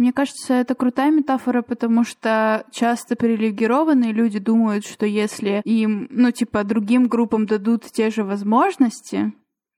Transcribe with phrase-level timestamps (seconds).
[0.00, 6.30] Мне кажется, это крутая метафора, потому что часто привилегированные люди думают, что если им, ну,
[6.30, 9.34] типа, другим группам дадут те же возможности,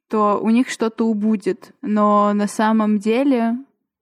[0.08, 1.72] то у них что-то убудет.
[1.82, 3.56] Но на самом деле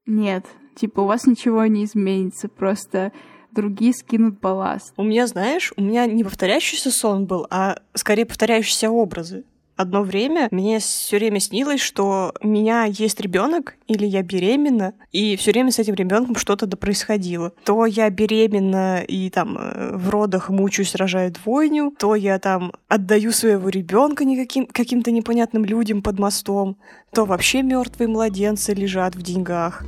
[0.04, 0.44] нет.
[0.74, 3.12] Типа, у вас ничего не изменится, просто
[3.50, 4.92] другие скинут балласт.
[4.98, 9.44] У меня, знаешь, у меня не повторяющийся сон был, а скорее повторяющиеся образы
[9.80, 15.36] одно время мне все время снилось, что у меня есть ребенок или я беременна, и
[15.36, 17.52] все время с этим ребенком что-то да происходило.
[17.64, 23.32] То я беременна и там э, в родах мучаюсь, рожаю двойню, то я там отдаю
[23.32, 26.76] своего ребенка никаким каким-то непонятным людям под мостом,
[27.12, 29.84] то вообще мертвые младенцы лежат в деньгах.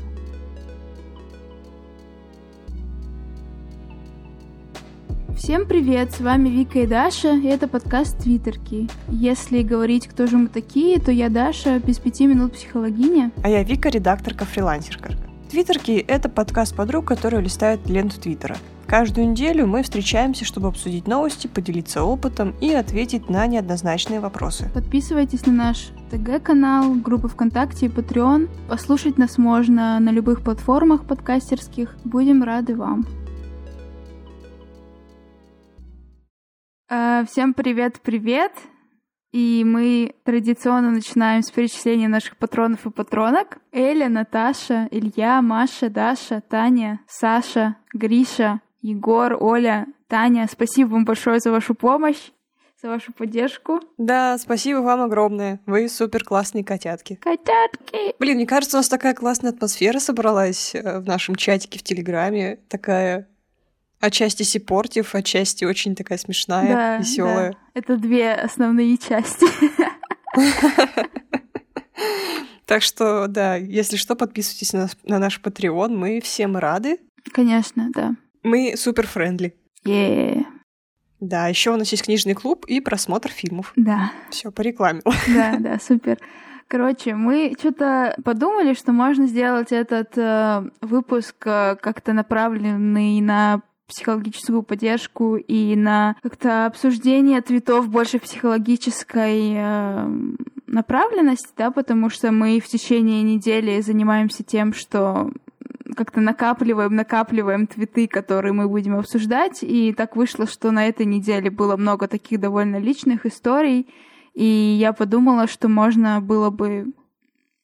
[5.43, 8.89] Всем привет, с вами Вика и Даша, и это подкаст Твиттерки.
[9.09, 13.33] Если говорить, кто же мы такие, то я Даша, без пяти минут психологиня.
[13.43, 15.15] А я Вика, редакторка-фрилансерка.
[15.51, 18.57] Твиттерки— это подкаст подруг, которые листают ленту Твиттера.
[18.87, 24.71] Каждую неделю мы встречаемся, чтобы обсудить новости, поделиться опытом и ответить на неоднозначные вопросы.
[24.73, 28.49] Подписывайтесь на наш ТГ-канал, группу ВКонтакте и Patreon.
[28.69, 31.97] Послушать нас можно на любых платформах подкастерских.
[32.05, 33.05] Будем рады вам.
[36.93, 38.53] Всем привет-привет!
[39.33, 43.59] И мы традиционно начинаем с перечисления наших патронов и патронок.
[43.73, 50.47] Эля, Наташа, Илья, Маша, Даша, Таня, Саша, Гриша, Егор, Оля, Таня.
[50.53, 52.31] Спасибо вам большое за вашу помощь
[52.83, 53.81] за вашу поддержку.
[53.97, 55.61] Да, спасибо вам огромное.
[55.67, 57.15] Вы супер классные котятки.
[57.15, 58.15] Котятки!
[58.19, 62.59] Блин, мне кажется, у нас такая классная атмосфера собралась э, в нашем чатике в Телеграме.
[62.69, 63.29] Такая
[64.03, 67.53] Отчасти сипортив, отчасти очень такая смешная, да, веселая.
[67.53, 67.59] Да.
[67.75, 69.47] Это две основные части.
[72.65, 75.89] Так что, да, если что, подписывайтесь на, на наш Patreon.
[75.95, 77.01] Мы всем рады.
[77.31, 78.15] Конечно, да.
[78.45, 79.55] Мы супер френдли.
[79.85, 80.47] Yeah.
[81.21, 83.73] Да, еще у нас есть книжный клуб и просмотр фильмов.
[83.77, 84.13] Да.
[84.31, 85.03] Все по рекламе.
[85.29, 86.19] Да, да, супер.
[86.69, 93.61] Короче, мы что-то подумали, что можно сделать этот э, выпуск э, как-то направленный на
[93.93, 100.09] психологическую поддержку и на как-то обсуждение цветов больше психологической э,
[100.67, 105.31] направленности, да, потому что мы в течение недели занимаемся тем, что
[105.95, 109.59] как-то накапливаем, накапливаем цветы, которые мы будем обсуждать.
[109.63, 113.89] И так вышло, что на этой неделе было много таких довольно личных историй.
[114.35, 116.95] И я подумала, что можно было бы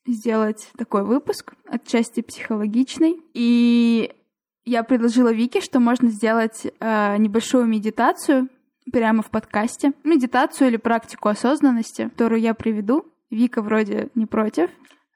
[0.06, 3.20] сделать такой выпуск отчасти психологичный.
[3.34, 4.12] И
[4.68, 8.48] я предложила Вике, что можно сделать э, небольшую медитацию
[8.92, 9.92] прямо в подкасте.
[10.04, 13.06] Медитацию или практику осознанности, которую я приведу.
[13.30, 14.70] Вика вроде не против.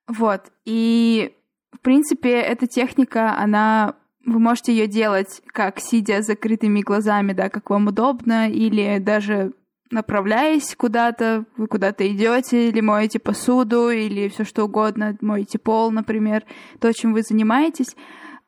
[0.08, 0.50] Вот.
[0.64, 1.34] И,
[1.72, 7.48] в принципе, эта техника, она вы можете ее делать как сидя с закрытыми глазами, да,
[7.48, 9.52] как вам удобно, или даже
[9.90, 16.44] направляясь куда-то, вы куда-то идете, или моете посуду, или все что угодно, моете пол, например,
[16.80, 17.94] то, чем вы занимаетесь.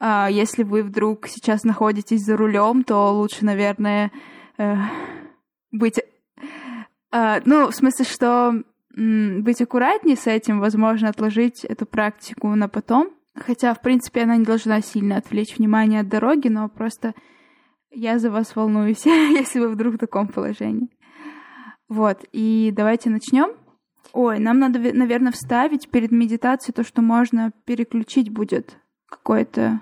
[0.01, 4.11] А, если вы вдруг сейчас находитесь за рулем, то лучше, наверное,
[4.59, 4.77] э,
[5.73, 6.01] быть...
[7.13, 8.63] Э, ну, в смысле, что
[8.97, 13.11] быть аккуратнее с этим, возможно, отложить эту практику на потом.
[13.35, 17.15] Хотя, в принципе, она не должна сильно отвлечь внимание от дороги, но просто
[17.91, 20.89] я за вас волнуюсь, если вы вдруг в таком положении.
[21.89, 23.51] Вот, и давайте начнем.
[24.13, 28.79] Ой, нам надо, наверное, вставить перед медитацией то, что можно переключить будет
[29.17, 29.81] какое-то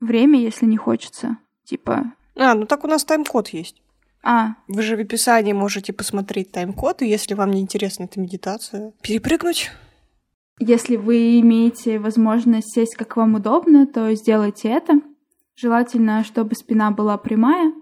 [0.00, 1.38] время, если не хочется.
[1.64, 2.12] Типа...
[2.36, 3.82] А, ну так у нас тайм-код есть.
[4.22, 4.54] А.
[4.68, 9.70] Вы же в описании можете посмотреть тайм-код, и если вам не интересна эта медитация, перепрыгнуть.
[10.58, 15.00] Если вы имеете возможность сесть как вам удобно, то сделайте это.
[15.56, 17.72] Желательно, чтобы спина была прямая.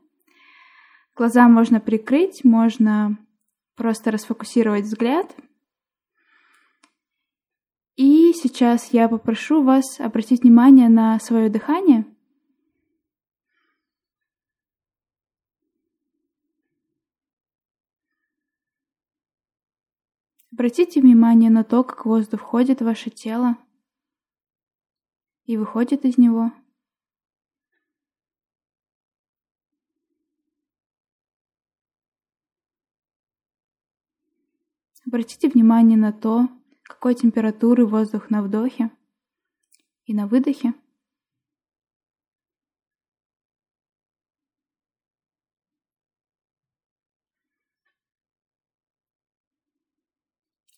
[1.16, 3.18] Глаза можно прикрыть, можно
[3.76, 5.34] просто расфокусировать взгляд—
[7.98, 12.06] и сейчас я попрошу вас обратить внимание на свое дыхание.
[20.52, 23.56] Обратите внимание на то, как воздух входит в ваше тело
[25.46, 26.52] и выходит из него.
[35.04, 36.48] Обратите внимание на то,
[36.98, 38.90] какой температуры воздух на вдохе
[40.06, 40.74] и на выдохе.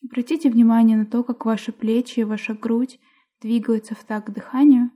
[0.05, 3.00] Обратите внимание на то, как ваши плечи и ваша грудь
[3.40, 4.90] двигаются в такт дыханию.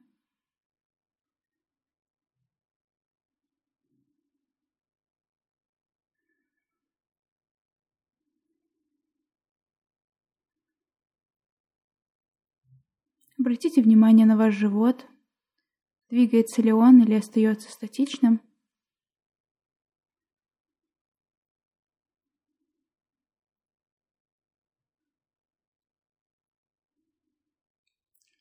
[13.44, 15.06] Обратите внимание на ваш живот.
[16.08, 18.40] Двигается ли он или остается статичным?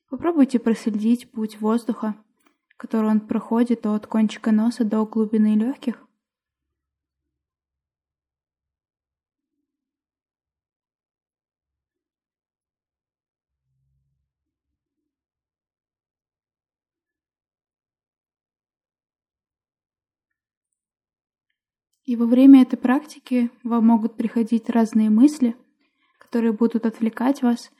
[0.08, 2.16] Попробуйте проследить путь воздуха,
[2.78, 6.03] который он проходит от кончика носа до глубины легких.
[22.04, 25.56] И во время этой практики вам могут приходить разные мысли,
[26.18, 27.70] которые будут отвлекать вас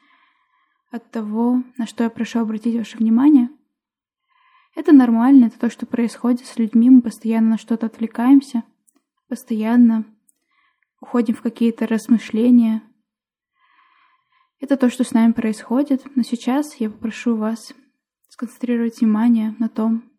[0.91, 3.51] от того, на что я прошу обратить ваше внимание.
[4.75, 8.65] Это нормально, это то, что происходит с людьми, мы постоянно на что-то отвлекаемся,
[9.29, 10.07] постоянно
[11.01, 12.83] уходим в какие-то размышления.
[14.59, 17.75] Это то, что с нами происходит, но сейчас я попрошу вас
[18.31, 20.11] сконцентрировать внимание на том,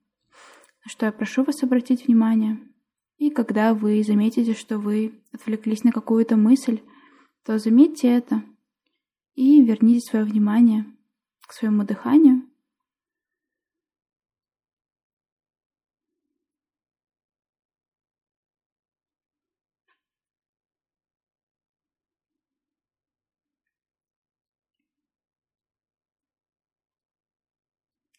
[0.83, 2.59] на что я прошу вас обратить внимание–
[3.25, 6.81] и когда вы заметите, что вы отвлеклись на какую-то мысль,
[7.43, 8.43] то заметьте это
[9.33, 10.85] и верните свое внимание
[11.41, 12.43] к своему дыханию.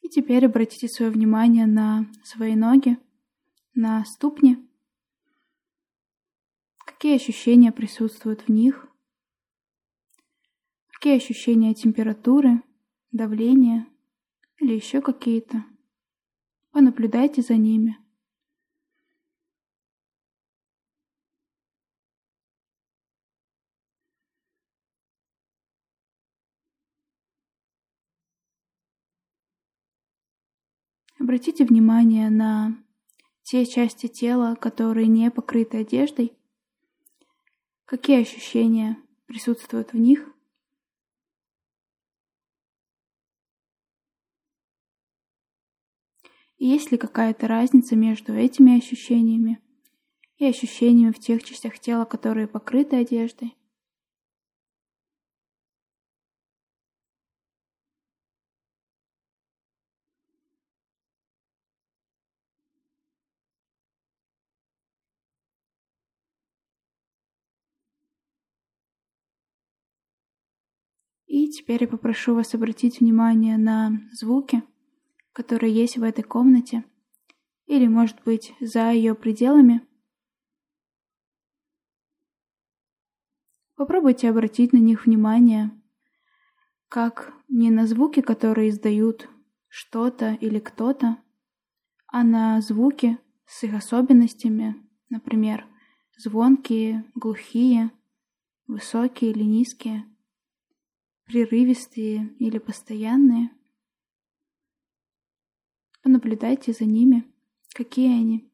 [0.02, 2.98] И теперь обратите свое внимание на свои ноги,
[3.72, 4.65] на ступни.
[7.06, 8.88] Какие ощущения присутствуют в них?
[10.88, 12.64] Какие ощущения температуры,
[13.12, 13.86] давления
[14.58, 15.64] или еще какие-то?
[16.72, 17.96] Понаблюдайте за ними.
[31.20, 32.76] Обратите внимание на
[33.44, 36.36] те части тела, которые не покрыты одеждой,
[37.86, 38.96] Какие ощущения
[39.26, 40.28] присутствуют в них?
[46.58, 49.60] И есть ли какая-то разница между этими ощущениями
[50.38, 53.54] и ощущениями в тех частях тела, которые покрыты одеждой?
[71.36, 74.62] И теперь я попрошу вас обратить внимание на звуки,
[75.34, 76.82] которые есть в этой комнате,
[77.66, 79.86] или, может быть, за ее пределами.
[83.74, 85.78] Попробуйте обратить на них внимание,
[86.88, 89.28] как не на звуки, которые издают
[89.68, 91.18] что-то или кто-то,
[92.06, 94.74] а на звуки с их особенностями,
[95.10, 95.66] например,
[96.16, 97.90] звонкие, глухие,
[98.66, 100.06] высокие или низкие–
[101.26, 103.50] прерывистые или постоянные.
[106.02, 107.24] Понаблюдайте за ними,
[107.74, 108.50] какие они.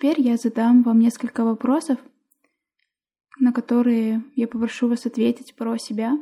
[0.00, 1.98] Теперь я задам вам несколько вопросов,
[3.38, 6.16] на которые я попрошу вас ответить про себя.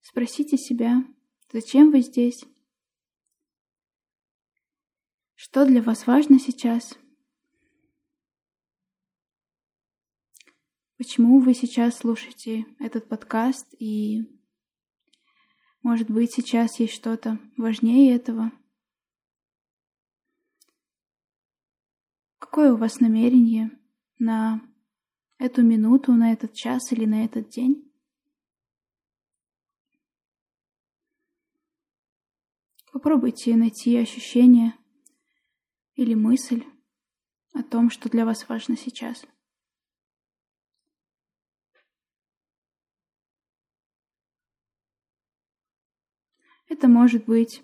[0.00, 1.04] Спросите себя,
[1.52, 2.42] зачем вы здесь?
[5.34, 6.98] Что для вас важно сейчас?
[10.96, 14.22] Почему вы сейчас слушаете этот подкаст и,
[15.82, 18.52] может быть, сейчас есть что-то важнее этого?
[22.56, 23.70] Какое у вас намерение
[24.18, 24.62] на
[25.36, 27.92] эту минуту, на этот час или на этот день?
[32.90, 34.72] Попробуйте найти ощущение
[35.96, 36.64] или мысль
[37.52, 39.26] о том, что для вас важно сейчас.
[46.68, 47.62] Это может быть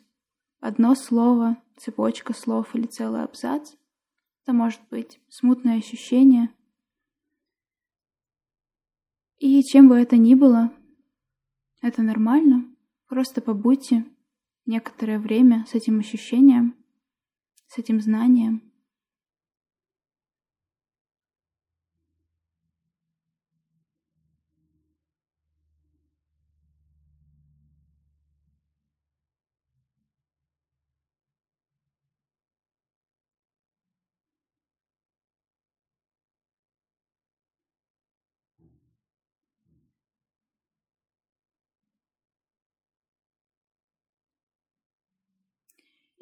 [0.60, 3.72] одно слово, цепочка слов или целый абзац.
[4.42, 6.50] Это может быть смутное ощущение.
[9.38, 10.72] И чем бы это ни было,
[11.80, 12.66] это нормально.
[13.06, 14.04] Просто побудьте
[14.66, 16.76] некоторое время с этим ощущением,
[17.68, 18.72] с этим знанием.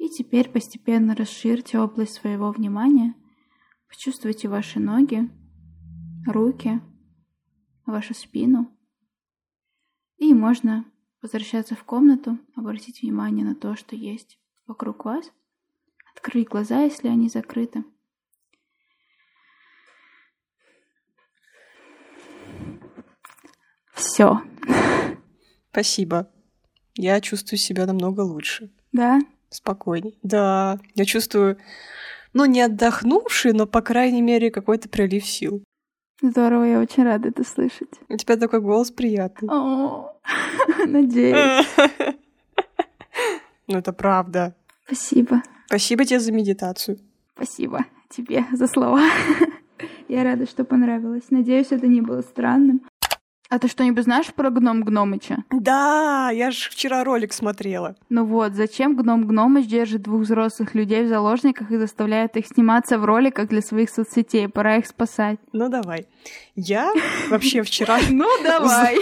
[0.11, 3.15] теперь постепенно расширьте область своего внимания.
[3.87, 5.29] Почувствуйте ваши ноги,
[6.25, 6.81] руки,
[7.85, 8.69] вашу спину.
[10.17, 10.85] И можно
[11.21, 15.31] возвращаться в комнату, обратить внимание на то, что есть вокруг вас.
[16.13, 17.83] Открыть глаза, если они закрыты.
[23.93, 24.41] Все.
[25.71, 26.31] Спасибо.
[26.95, 28.71] Я чувствую себя намного лучше.
[28.91, 29.21] Да?
[29.51, 30.17] Спокойней.
[30.23, 31.57] Да, я чувствую,
[32.33, 35.63] ну, не отдохнувший, но, по крайней мере, какой-то прилив сил.
[36.21, 37.89] Здорово, я очень рада это слышать.
[38.07, 39.49] У тебя такой голос приятный.
[39.49, 40.15] О,
[40.85, 41.67] надеюсь.
[43.67, 44.53] Ну, это правда.
[44.85, 45.43] Спасибо.
[45.67, 46.99] Спасибо тебе за медитацию.
[47.35, 49.01] Спасибо тебе за слова.
[50.09, 51.23] Я рада, что понравилось.
[51.29, 52.81] Надеюсь, это не было странным.
[53.51, 55.43] А ты что-нибудь знаешь про гном Гномыча?
[55.49, 57.97] Да, я же вчера ролик смотрела.
[58.07, 62.97] Ну вот, зачем гном Гномыч держит двух взрослых людей в заложниках и заставляет их сниматься
[62.97, 64.47] в роликах для своих соцсетей?
[64.47, 65.37] Пора их спасать.
[65.51, 66.07] Ну давай.
[66.55, 66.93] Я
[67.29, 67.99] вообще вчера...
[68.09, 68.99] Ну давай.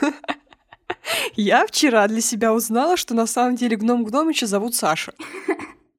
[1.36, 5.12] Я вчера для себя узнала, что на самом деле гном Гномыча зовут Саша.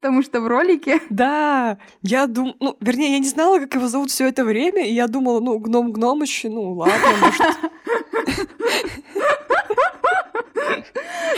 [0.01, 1.01] Потому что в ролике...
[1.09, 4.93] Да, я думала, ну, вернее, я не знала, как его зовут все это время, и
[4.93, 7.41] я думала, ну, гном Гномыч, ну, ладно, может...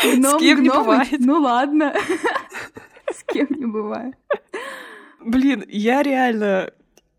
[0.04, 1.20] Гном, С кем не бывает.
[1.20, 1.94] Ну, ладно.
[3.12, 4.16] С кем не бывает.
[5.20, 6.72] Блин, я реально...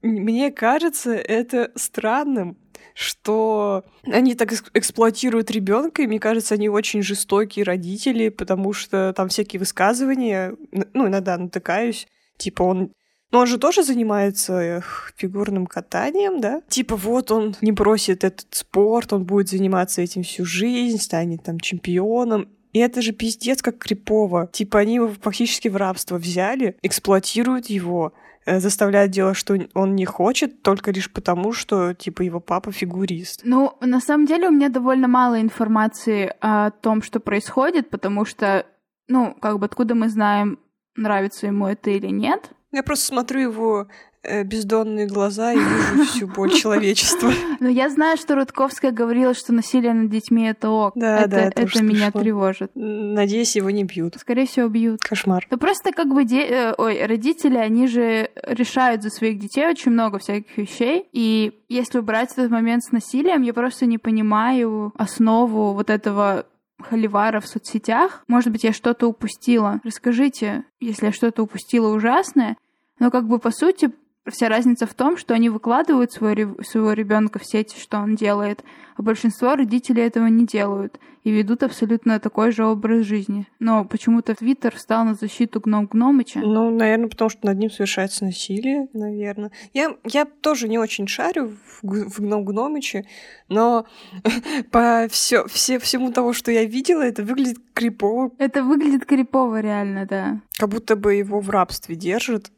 [0.02, 2.56] Мне кажется это странным,
[2.94, 9.28] что они так эксплуатируют ребенка, и мне кажется, они очень жестокие родители, потому что там
[9.28, 10.54] всякие высказывания,
[10.92, 12.06] ну, иногда натыкаюсь,
[12.36, 12.92] типа он
[13.32, 14.84] но он же тоже занимается
[15.16, 16.60] фигурным катанием, да?
[16.68, 21.58] Типа вот он не бросит этот спорт, он будет заниматься этим всю жизнь, станет там
[21.58, 22.50] чемпионом.
[22.74, 24.50] И это же пиздец как крипово.
[24.52, 28.12] Типа они его фактически в рабство взяли, эксплуатируют его.
[28.44, 33.42] Э, заставляет делать, что он не хочет, только лишь потому, что, типа, его папа фигурист.
[33.44, 38.66] Ну, на самом деле у меня довольно мало информации о том, что происходит, потому что,
[39.08, 40.58] ну, как бы откуда мы знаем,
[40.96, 42.50] нравится ему это или нет.
[42.72, 43.88] Я просто смотрю его
[44.24, 47.32] бездонные глаза и вижу всю боль человечества.
[47.60, 50.92] Но я знаю, что Рудковская говорила, что насилие над детьми это ок.
[50.94, 52.70] Да, это, да, это, это меня тревожит.
[52.74, 54.16] Надеюсь, его не бьют.
[54.18, 55.00] Скорее всего, бьют.
[55.02, 55.46] Кошмар.
[55.50, 56.42] Ну просто как бы де...
[56.42, 61.06] Э, ой, родители, они же решают за своих детей очень много всяких вещей.
[61.12, 66.46] И если убрать этот момент с насилием, я просто не понимаю основу вот этого
[66.80, 68.24] холивара в соцсетях.
[68.28, 69.80] Может быть, я что-то упустила.
[69.84, 72.56] Расскажите, если я что-то упустила ужасное.
[72.98, 73.90] Но как бы по сути
[74.30, 78.62] Вся разница в том, что они выкладывают свой, своего ребенка в сети, что он делает,
[78.96, 83.46] а большинство родителей этого не делают и ведут абсолютно такой же образ жизни.
[83.58, 86.40] Но почему-то Твиттер встал на защиту гном Гномыча.
[86.40, 89.52] Ну, наверное, потому что над ним совершается насилие, наверное.
[89.72, 93.06] Я, я тоже не очень шарю в, в гном Гномыче,
[93.48, 93.86] но
[94.70, 98.32] по все, все, всему того, что я видела, это выглядит крипово.
[98.38, 100.40] Это выглядит крипово, реально, да.
[100.58, 102.50] Как будто бы его в рабстве держат.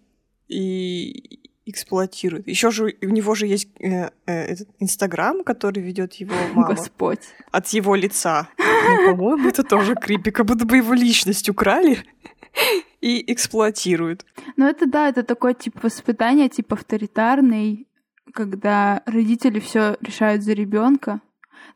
[0.49, 2.47] И, эксплуатирует.
[2.47, 6.75] Еще же у него же есть э, э, этот Инстаграм, который ведет его мама.
[6.75, 7.21] Господь.
[7.51, 8.49] От его лица.
[8.87, 12.05] Ну, по-моему, это тоже крипи, как будто бы его личность украли
[13.01, 14.27] и эксплуатируют.
[14.57, 17.89] Ну это да, это такой тип воспитания, тип авторитарный,
[18.35, 21.23] когда родители все решают за ребенка.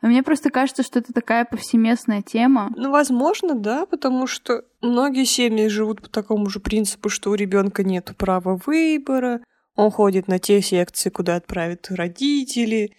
[0.02, 2.70] Но мне просто кажется, что это такая повсеместная тема.
[2.76, 7.82] Ну, возможно, да, потому что многие семьи живут по такому же принципу, что у ребенка
[7.82, 9.40] нет права выбора,
[9.78, 12.96] он ходит на те секции, куда отправят родители.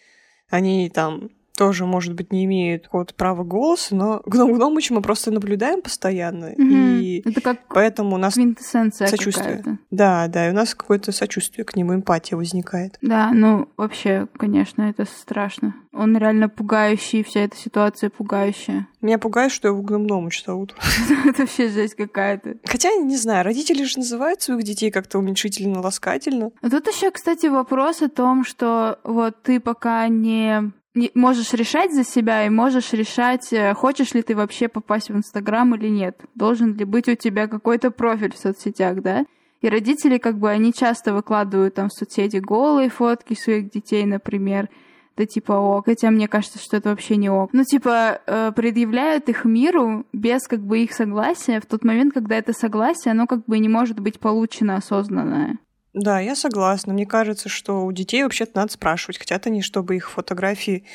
[0.47, 5.29] Они там тоже, может быть, не имеют какого-то права голоса, но гном Гномыча мы просто
[5.29, 6.53] наблюдаем постоянно.
[6.53, 6.99] Mm-hmm.
[7.01, 9.57] И Это как поэтому у нас сочувствие.
[9.57, 9.77] Какая-то.
[9.91, 12.97] Да, да, и у нас какое-то сочувствие к нему, эмпатия возникает.
[13.01, 15.75] Да, ну вообще, конечно, это страшно.
[15.91, 18.87] Он реально пугающий, вся эта ситуация пугающая.
[19.01, 20.75] Меня пугает, что его гном Гномыч зовут.
[21.25, 22.57] Это вообще жесть какая-то.
[22.65, 26.51] Хотя, не знаю, родители же называют своих детей как-то уменьшительно, ласкательно.
[26.61, 30.71] А тут еще, кстати, вопрос о том, что вот ты пока не
[31.13, 35.73] можешь решать за себя и можешь решать, э, хочешь ли ты вообще попасть в Инстаграм
[35.75, 36.19] или нет.
[36.35, 39.25] Должен ли быть у тебя какой-то профиль в соцсетях, да?
[39.61, 44.69] И родители, как бы, они часто выкладывают там в соцсети голые фотки своих детей, например,
[45.17, 47.49] да типа ок, хотя мне кажется, что это вообще не ок.
[47.51, 52.37] Ну, типа, э, предъявляют их миру без как бы их согласия в тот момент, когда
[52.37, 55.59] это согласие, оно как бы не может быть получено осознанное.
[55.93, 56.93] Да, я согласна.
[56.93, 60.85] Мне кажется, что у детей вообще-то надо спрашивать, хотят они, чтобы их фотографии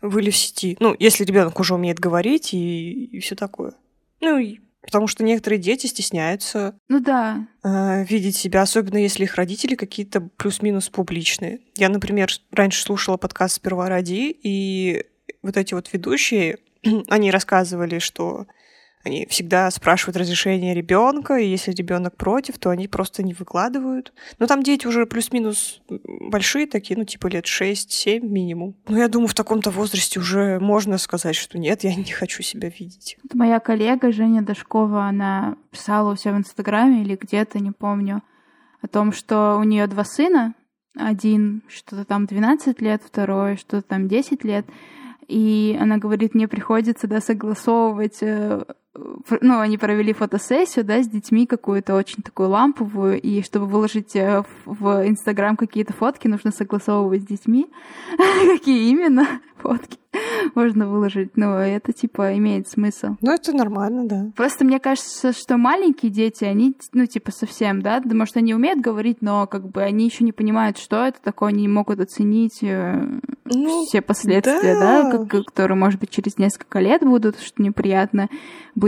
[0.00, 0.76] были в сети.
[0.80, 3.74] Ну, если ребенок уже умеет говорить и, и все такое.
[4.20, 7.46] Ну, и Потому что некоторые дети стесняются ну, да.
[7.62, 11.60] э, видеть себя, особенно если их родители какие-то плюс-минус публичные.
[11.76, 15.04] Я, например, раньше слушала подкаст «Сперва ради», и
[15.42, 16.58] вот эти вот ведущие,
[17.08, 18.46] они рассказывали, что
[19.04, 24.12] они всегда спрашивают разрешение ребенка, и если ребенок против, то они просто не выкладывают.
[24.38, 28.76] Но там дети уже плюс-минус большие такие, ну, типа лет 6-7 минимум.
[28.88, 32.68] Но я думаю, в таком-то возрасте уже можно сказать, что нет, я не хочу себя
[32.68, 33.16] видеть.
[33.22, 38.22] Вот моя коллега Женя Дашкова, она писала у себя в Инстаграме или где-то, не помню,
[38.80, 40.54] о том, что у нее два сына,
[40.94, 44.66] один что-то там 12 лет, второй что-то там 10 лет,
[45.28, 48.64] и она говорит, мне приходится, да, согласовывать э,
[49.40, 54.42] ну, они провели фотосессию, да, с детьми какую-то очень такую ламповую, и чтобы выложить э,
[54.64, 57.70] в Инстаграм какие-то фотки, нужно согласовывать с детьми,
[58.16, 59.98] какие именно фотки
[60.54, 61.36] можно выложить.
[61.36, 63.16] Ну, это, типа, имеет смысл.
[63.20, 64.30] Ну, это нормально, да.
[64.36, 69.18] Просто мне кажется, что маленькие дети, они, ну, типа, совсем, да, может, они умеют говорить,
[69.20, 73.20] но, как бы, они еще не понимают, что это такое, они не могут оценить э,
[73.44, 78.28] ну, все последствия, да, да которые, может быть, через несколько лет будут, что неприятно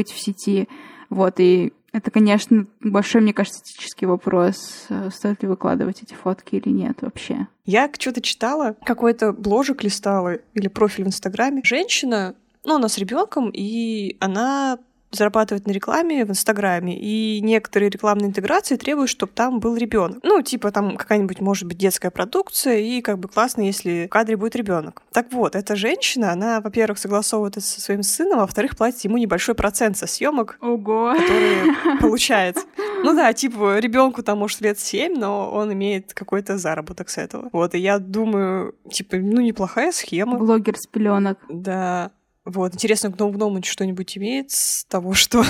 [0.00, 0.66] быть в сети.
[1.10, 6.54] Вот, и это, конечно, большой, мне кажется, этический вопрос, э, стоит ли выкладывать эти фотки
[6.54, 7.48] или нет вообще.
[7.66, 11.60] Я что-то читала, какой-то бложек листала или профиль в Инстаграме.
[11.64, 12.34] Женщина,
[12.64, 14.78] ну, она с ребенком, и она
[15.10, 20.18] зарабатывать на рекламе в Инстаграме, и некоторые рекламные интеграции требуют, чтобы там был ребенок.
[20.22, 24.36] Ну, типа там какая-нибудь, может быть, детская продукция, и как бы классно, если в кадре
[24.36, 25.02] будет ребенок.
[25.12, 29.18] Так вот, эта женщина, она, во-первых, согласовывает это со своим сыном, а во-вторых, платит ему
[29.18, 31.14] небольшой процент со съемок, Ого.
[31.14, 32.64] которые получается.
[33.02, 37.48] Ну да, типа, ребенку там, может, лет 7, но он имеет какой-то заработок с этого.
[37.52, 40.38] Вот, и я думаю, типа, ну, неплохая схема.
[40.38, 41.38] Блогер с пеленок.
[41.48, 42.10] Да.
[42.46, 45.44] Вот, интересно, Гном Гном что-нибудь имеет с того, что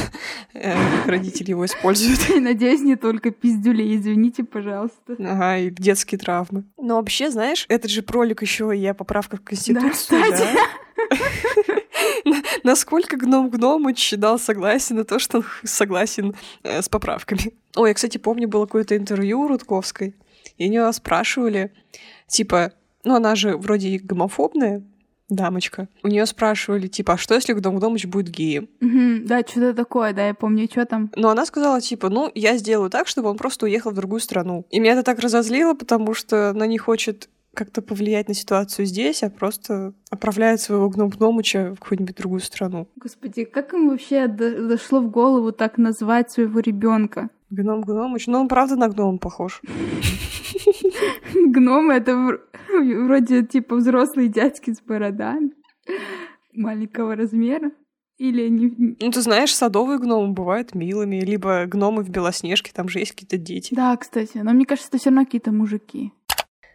[0.54, 0.74] э,
[1.06, 2.20] родители его используют?
[2.40, 5.14] Надеюсь, не только пиздюли, извините, пожалуйста.
[5.18, 6.64] Ага, и детские травмы.
[6.76, 10.54] Но вообще, знаешь, этот же пролик еще и о поправках в Конституцию, да?
[12.64, 17.52] Насколько Гном Гномыч дал согласие на то, что он согласен э, с поправками.
[17.76, 20.14] Ой, я, кстати, помню, было какое-то интервью у Рудковской,
[20.58, 21.72] и у нее спрашивали,
[22.26, 22.72] типа,
[23.04, 24.82] ну, она же вроде гомофобная,
[25.30, 25.88] дамочка.
[26.02, 28.68] У нее спрашивали, типа, а что если Гдом Гдомыч будет геем?
[28.80, 31.10] Угу, да, что-то такое, да, я помню, что там.
[31.16, 34.66] Но она сказала, типа, ну, я сделаю так, чтобы он просто уехал в другую страну.
[34.70, 39.22] И меня это так разозлило, потому что она не хочет как-то повлиять на ситуацию здесь,
[39.22, 42.88] а просто отправляет своего гном гномыча в какую-нибудь другую страну.
[42.96, 47.28] Господи, как им вообще дошло в голову так назвать своего ребенка?
[47.50, 49.60] Гном гномыч, ну он правда на гном похож.
[51.34, 55.50] Гном это вроде типа взрослые дядьки с бородами
[56.52, 57.72] маленького размера.
[58.18, 58.96] Или не...
[59.00, 63.38] Ну, ты знаешь, садовые гномы бывают милыми, либо гномы в Белоснежке, там же есть какие-то
[63.38, 63.74] дети.
[63.74, 66.12] Да, кстати, но мне кажется, это все равно какие-то мужики.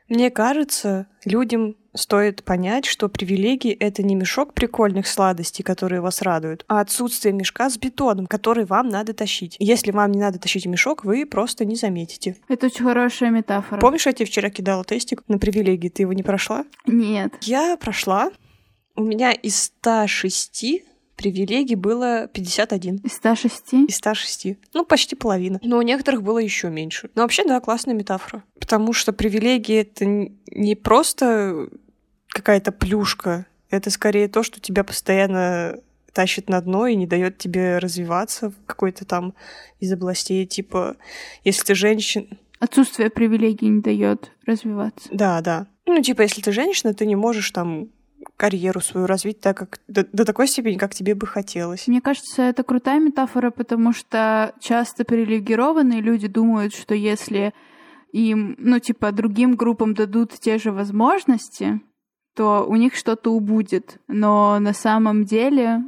[0.10, 6.64] Мне кажется, людям стоит понять, что привилегии— это не мешок прикольных сладостей, которые вас радуют,
[6.68, 9.56] а отсутствие мешка с бетоном, который вам надо тащить.
[9.60, 12.38] Если вам не надо тащить мешок, вы просто не заметите.
[12.48, 13.80] Это очень хорошая метафора.
[13.80, 15.90] Помнишь, я тебе вчера кидала тестик на привилегии?
[15.90, 16.66] Ты его не прошла?
[16.86, 17.34] Нет.
[17.42, 18.32] Я прошла.
[18.96, 20.84] У меня из 106
[21.16, 22.98] привилегий было 51.
[22.98, 23.74] Из 106?
[23.74, 24.58] Из 106.
[24.74, 25.60] Ну, почти половина.
[25.64, 27.10] Но у некоторых было еще меньше.
[27.16, 28.44] Но вообще, да, классная метафора.
[28.60, 31.70] Потому что привилегии— это не просто
[32.36, 33.46] какая-то плюшка.
[33.70, 35.80] Это скорее то, что тебя постоянно
[36.12, 39.34] тащит на дно и не дает тебе развиваться в какой-то там
[39.80, 40.98] из областей, типа,
[41.44, 42.28] если ты женщина...
[42.60, 45.10] Отсутствие привилегий не дает развиваться.
[45.12, 45.68] Да, да.
[45.86, 47.90] Ну, типа, если ты женщина, ты не можешь там
[48.38, 51.88] карьеру свою развить так, как до, до такой степени, как тебе бы хотелось.
[51.88, 57.54] Мне кажется, это крутая метафора, потому что часто привилегированные люди думают, что если
[58.12, 61.82] им, ну, типа, другим группам дадут те же возможности,
[62.36, 64.00] то у них что-то убудет.
[64.08, 65.84] Но на самом деле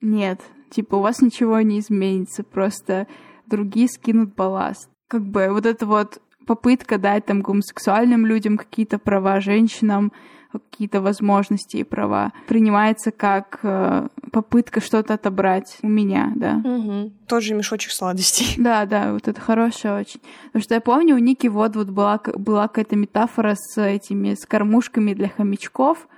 [0.00, 0.40] нет.
[0.70, 3.06] Типа, у вас ничего не изменится, просто
[3.46, 4.90] другие скинут балласт.
[5.08, 10.12] Как бы вот это вот попытка дать там гомосексуальным людям какие-то права, женщинам
[10.58, 16.60] какие-то возможности и права, принимается как э, попытка что-то отобрать у меня, да.
[16.64, 17.12] Угу.
[17.26, 18.54] Тот же мешочек сладостей.
[18.62, 20.20] Да, да, вот это хорошее очень.
[20.46, 24.46] Потому что я помню, у Ники вот вот была, была какая-то метафора с этими, с
[24.46, 26.08] кормушками для хомячков.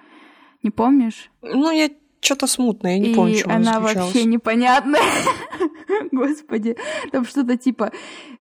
[0.63, 1.31] Не помнишь?
[1.43, 5.03] Ну, я что-то смутное, я не и помню, что она вообще непонятная.
[6.13, 6.77] Господи,
[7.13, 7.93] там что-то типа,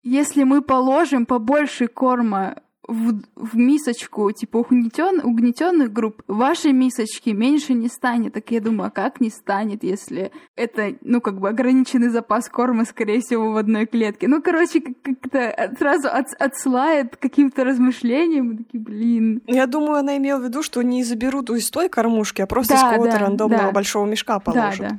[0.02, 7.74] если мы положим побольше корма в, в мисочку, типа, угнетен, угнетенных групп, вашей мисочки меньше
[7.74, 8.34] не станет.
[8.34, 12.84] Так я думаю, а как не станет, если это, ну, как бы ограниченный запас корма,
[12.84, 14.28] скорее всего, в одной клетке.
[14.28, 18.48] Ну, короче, как-то сразу от, отсылает каким-то размышлениям.
[18.48, 19.42] Мы такие, блин.
[19.46, 22.80] Я думаю, она имела в виду, что не заберут из той кормушки, а просто да,
[22.80, 23.72] из какого-то да, рандомного да.
[23.72, 24.78] большого мешка положат.
[24.78, 24.98] Да, да.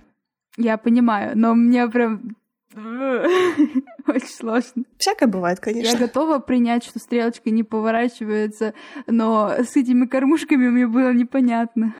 [0.57, 2.35] Я понимаю, но мне прям
[4.07, 4.83] Очень сложно.
[4.97, 5.91] Всякое бывает, конечно.
[5.91, 8.73] Я готова принять, что стрелочка не поворачивается,
[9.05, 11.93] но с этими кормушками мне было непонятно.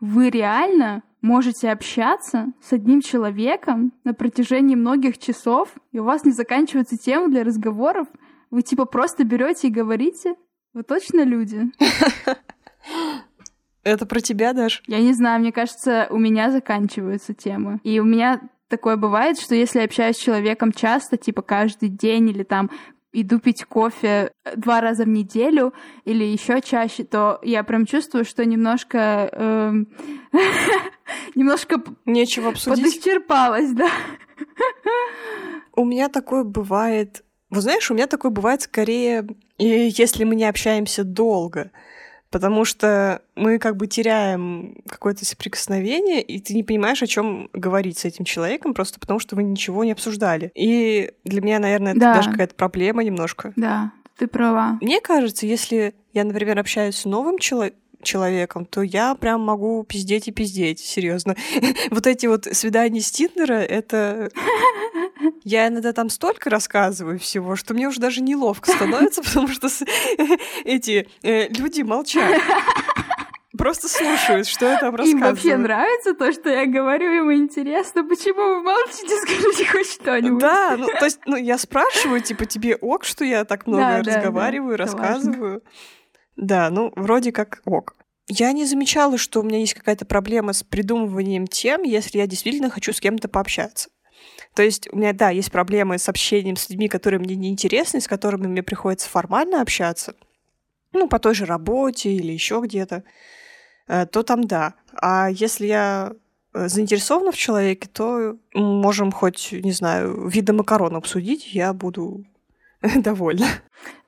[0.00, 6.30] Вы реально можете общаться с одним человеком на протяжении многих часов, и у вас не
[6.30, 8.06] заканчивается тема для разговоров?
[8.50, 10.36] Вы типа просто берете и говорите?
[10.72, 11.72] Вы точно люди?
[13.82, 14.82] Это про тебя, Даш?
[14.86, 17.80] Я не знаю, мне кажется, у меня заканчиваются темы.
[17.82, 22.42] И у меня такое бывает, что если общаюсь с человеком часто, типа каждый день или
[22.42, 22.70] там
[23.12, 25.72] иду пить кофе два раза в неделю
[26.04, 29.88] или еще чаще, то я прям чувствую, что немножко эм,
[31.34, 32.84] немножко нечего обсудить.
[32.84, 33.88] Подисчерпалась, да.
[35.74, 37.24] У меня такое бывает.
[37.50, 39.26] Вы знаешь, у меня такое бывает скорее,
[39.58, 41.70] если мы не общаемся долго
[42.30, 47.98] потому что мы как бы теряем какое-то соприкосновение, и ты не понимаешь, о чем говорить
[47.98, 50.50] с этим человеком, просто потому что вы ничего не обсуждали.
[50.54, 52.14] И для меня, наверное, это да.
[52.14, 53.52] даже какая-то проблема немножко.
[53.56, 54.78] Да, ты права.
[54.80, 60.28] Мне кажется, если я, например, общаюсь с новым человеком, человеком, то я прям могу пиздеть
[60.28, 61.36] и пиздеть, серьезно.
[61.90, 64.30] вот эти вот свидания с Тиндера, это...
[65.44, 69.68] Я иногда там столько рассказываю всего, что мне уже даже неловко становится, потому что
[70.64, 72.40] эти э, люди молчат.
[73.58, 75.10] Просто слушают, что я там рассказываю.
[75.10, 80.40] Им вообще нравится то, что я говорю, ему интересно, почему вы молчите, скажите хоть что-нибудь.
[80.40, 83.98] Да, ну то есть, ну я спрашиваю, типа, тебе ок, что я так много да,
[83.98, 85.62] разговариваю, да, да, рассказываю.
[86.36, 87.96] Да, ну, вроде как ок.
[88.28, 92.70] Я не замечала, что у меня есть какая-то проблема с придумыванием тем, если я действительно
[92.70, 93.88] хочу с кем-то пообщаться.
[94.58, 98.08] То есть у меня, да, есть проблемы с общением с людьми, которые мне неинтересны, с
[98.08, 100.16] которыми мне приходится формально общаться,
[100.92, 103.04] ну, по той же работе или еще где-то,
[103.86, 104.74] э, то там да.
[105.00, 106.12] А если я
[106.54, 112.24] э, заинтересована в человеке, то можем хоть, не знаю, виды макарон обсудить, я буду
[112.96, 113.46] довольна.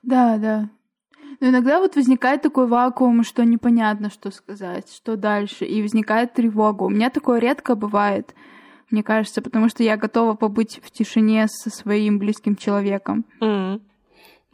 [0.03, 0.69] Да, да.
[1.39, 6.83] Но иногда вот возникает такой вакуум, что непонятно, что сказать, что дальше, и возникает тревога.
[6.83, 8.35] У меня такое редко бывает,
[8.91, 13.25] мне кажется, потому что я готова побыть в тишине со своим близким человеком.
[13.41, 13.81] Mm.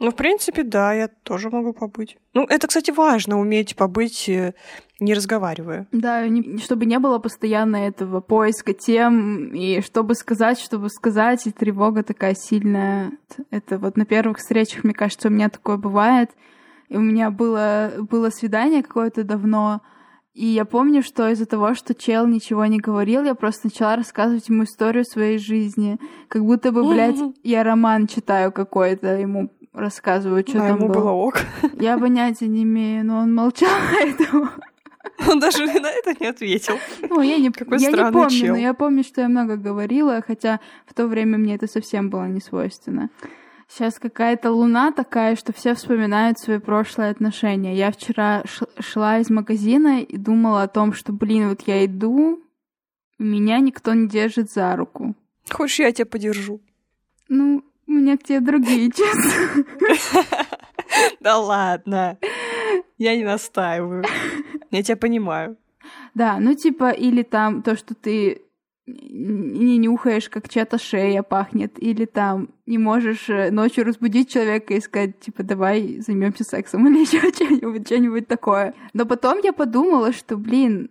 [0.00, 2.18] Ну, в принципе, да, я тоже могу побыть.
[2.32, 4.54] Ну, это, кстати, важно, уметь побыть, э,
[5.00, 5.88] не разговаривая.
[5.90, 11.50] Да, не, чтобы не было постоянно этого поиска тем, и чтобы сказать, чтобы сказать, и
[11.50, 13.10] тревога такая сильная.
[13.50, 16.30] Это вот на первых встречах, мне кажется, у меня такое бывает.
[16.88, 19.82] И у меня было, было свидание какое-то давно,
[20.38, 24.48] и я помню, что из-за того, что чел ничего не говорил, я просто начала рассказывать
[24.48, 25.98] ему историю своей жизни.
[26.28, 31.00] Как будто бы, блядь, я роман читаю какой-то, ему рассказываю, что а там ему было.
[31.00, 31.38] было ок.
[31.80, 34.48] Я понятия не имею, но он молчал, поэтому...
[35.28, 36.74] Он даже на это не ответил.
[37.08, 38.54] Ну, я не, Какой я не помню, чел.
[38.54, 42.28] но я помню, что я много говорила, хотя в то время мне это совсем было
[42.28, 43.10] не свойственно.
[43.68, 47.76] Сейчас какая-то луна такая, что все вспоминают свои прошлые отношения.
[47.76, 48.42] Я вчера
[48.80, 52.42] шла из магазина и думала о том, что, блин, вот я иду,
[53.18, 55.14] меня никто не держит за руку.
[55.50, 56.60] Хочешь, я тебя подержу?
[57.28, 59.64] Ну, у меня к тебе другие чувства.
[61.20, 62.18] Да ладно.
[62.96, 64.04] Я не настаиваю.
[64.70, 65.56] Я тебя понимаю.
[66.14, 68.42] Да, ну типа, или там то, что ты
[68.88, 74.80] не нюхаешь, как чья-то шея пахнет, или там не можешь э, ночью разбудить человека и
[74.80, 78.74] сказать, типа, давай займемся сексом или еще что-нибудь, что-нибудь такое.
[78.92, 80.90] Но потом я подумала, что, блин,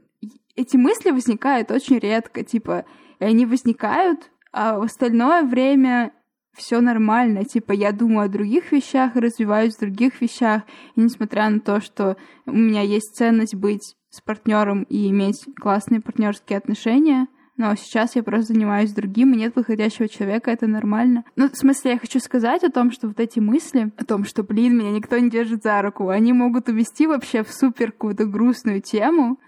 [0.56, 2.86] эти мысли возникают очень редко, типа,
[3.20, 6.12] и они возникают, а в остальное время
[6.54, 10.64] все нормально, типа я думаю о других вещах, развиваюсь в других вещах,
[10.96, 16.02] и несмотря на то, что у меня есть ценность быть с партнером и иметь классные
[16.02, 21.26] партнерские отношения, но сейчас я просто занимаюсь другим, и нет выходящего человека, это нормально.
[21.36, 24.44] Ну, в смысле, я хочу сказать о том, что вот эти мысли, о том, что,
[24.44, 28.82] блин, меня никто не держит за руку, они могут увести вообще в супер какую-то грустную
[28.82, 29.40] тему,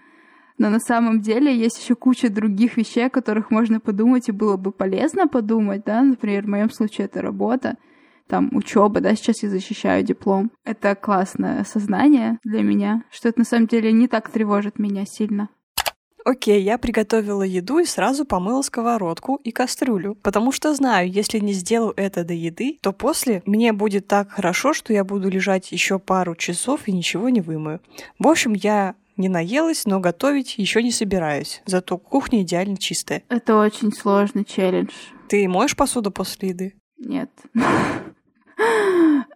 [0.58, 4.56] но на самом деле есть еще куча других вещей, о которых можно подумать, и было
[4.56, 7.76] бы полезно подумать, да, например, в моем случае это работа,
[8.26, 10.50] там учеба, да, сейчас я защищаю диплом.
[10.64, 15.48] Это классное осознание для меня, что это на самом деле не так тревожит меня сильно.
[16.24, 21.52] Окей, я приготовила еду и сразу помыла сковородку и кастрюлю, потому что знаю, если не
[21.52, 25.98] сделаю это до еды, то после мне будет так хорошо, что я буду лежать еще
[25.98, 27.80] пару часов и ничего не вымою.
[28.18, 31.62] В общем, я не наелась, но готовить еще не собираюсь.
[31.66, 33.22] Зато кухня идеально чистая.
[33.28, 34.92] Это очень сложный челлендж.
[35.28, 36.74] Ты моешь посуду после еды?
[36.98, 37.30] Нет.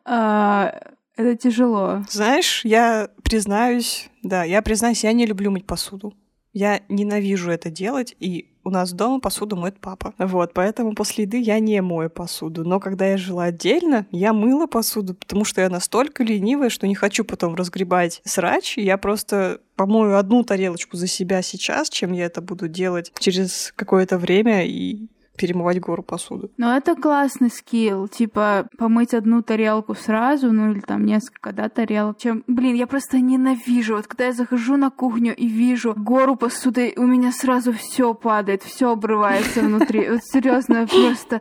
[0.06, 2.02] А, это тяжело.
[2.10, 6.12] Знаешь, я признаюсь, да, я признаюсь, я не люблю мыть посуду.
[6.54, 10.14] Я ненавижу это делать, и у нас дома посуду моет папа.
[10.18, 12.64] Вот, поэтому после еды я не мою посуду.
[12.64, 16.94] Но когда я жила отдельно, я мыла посуду, потому что я настолько ленивая, что не
[16.94, 18.78] хочу потом разгребать срач.
[18.78, 24.16] Я просто помою одну тарелочку за себя сейчас, чем я это буду делать через какое-то
[24.16, 24.64] время.
[24.64, 26.50] И перемывать гору посуды.
[26.56, 32.18] Ну, это классный скилл, типа помыть одну тарелку сразу, ну или там несколько, да, тарелок.
[32.18, 33.96] Чем, блин, я просто ненавижу.
[33.96, 38.62] Вот когда я захожу на кухню и вижу гору посуды, у меня сразу все падает,
[38.62, 40.08] все обрывается внутри.
[40.08, 41.40] Вот серьезно, просто...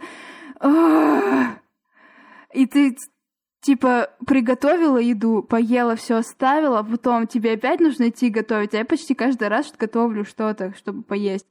[2.53, 2.95] И ты
[3.61, 8.73] типа приготовила еду, поела, все оставила, а потом тебе опять нужно идти готовить.
[8.73, 11.47] А я почти каждый раз готовлю что-то, чтобы поесть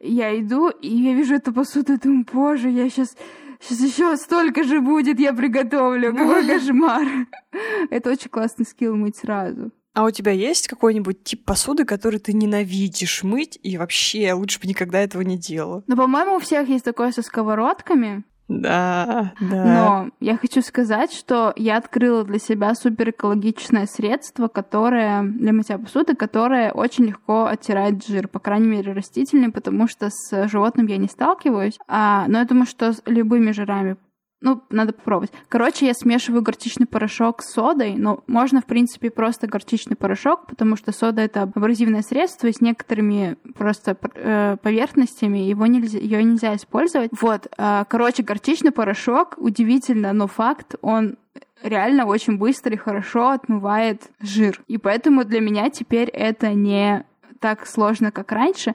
[0.00, 3.16] я иду, и я вижу эту посуду, думаю, боже, я сейчас
[3.58, 6.14] Сейчас еще столько же будет, я приготовлю.
[6.14, 7.06] Какой кошмар.
[7.90, 9.72] Это очень классный скилл мыть сразу.
[9.94, 14.66] А у тебя есть какой-нибудь тип посуды, который ты ненавидишь мыть, и вообще лучше бы
[14.66, 15.84] никогда этого не делал?
[15.86, 18.24] Ну, по-моему, у всех есть такое со сковородками.
[18.48, 19.64] Да, да.
[19.64, 25.78] Но я хочу сказать, что я открыла для себя супер экологичное средство, которое для мытья
[25.78, 30.96] посуды, которое очень легко оттирает жир, по крайней мере растительный, потому что с животным я
[30.96, 31.78] не сталкиваюсь.
[31.88, 33.96] А, но я думаю, что с любыми жирами
[34.40, 35.32] ну, надо попробовать.
[35.48, 40.76] Короче, я смешиваю горчичный порошок с содой, но можно, в принципе, просто горчичный порошок, потому
[40.76, 46.54] что сода— это абразивное средство, и с некоторыми просто э, поверхностями его нельзя, ее нельзя
[46.54, 47.10] использовать.
[47.18, 51.16] Вот, э, короче, горчичный порошок, удивительно, но факт, он
[51.62, 54.60] реально очень быстро и хорошо отмывает жир.
[54.68, 57.04] И поэтому для меня теперь это не
[57.40, 58.74] так сложно, как раньше.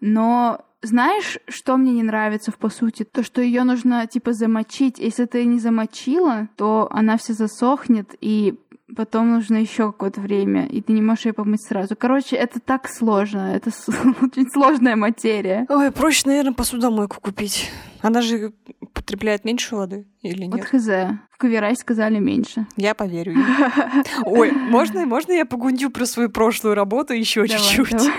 [0.00, 3.04] Но знаешь, что мне не нравится в посуде?
[3.04, 4.98] То, что ее нужно типа замочить.
[4.98, 8.54] Если ты не замочила, то она вся засохнет, и
[8.94, 11.96] потом нужно еще какое-то время, и ты не можешь ее помыть сразу.
[11.96, 13.70] Короче, это так сложно, это
[14.22, 15.66] очень сложная материя.
[15.68, 17.70] Ой, проще, наверное, посудомойку купить.
[18.00, 18.52] Она же
[18.92, 20.54] потребляет меньше воды или нет?
[20.54, 20.86] Вот хз.
[20.86, 22.66] В Каверай сказали меньше.
[22.76, 23.34] Я поверю.
[24.24, 28.10] Ой, можно, можно я погундю про свою прошлую работу еще чуть-чуть?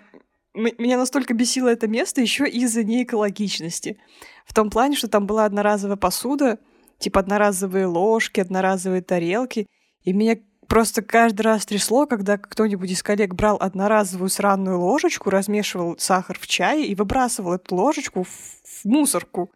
[0.54, 3.98] Меня настолько бесило это место еще из-за неэкологичности.
[4.44, 6.58] В том плане, что там была одноразовая посуда,
[6.98, 9.66] типа одноразовые ложки, одноразовые тарелки,
[10.02, 10.36] и меня
[10.68, 16.46] просто каждый раз трясло, когда кто-нибудь из коллег брал одноразовую сраную ложечку, размешивал сахар в
[16.46, 19.50] чай и выбрасывал эту ложечку в, в мусорку.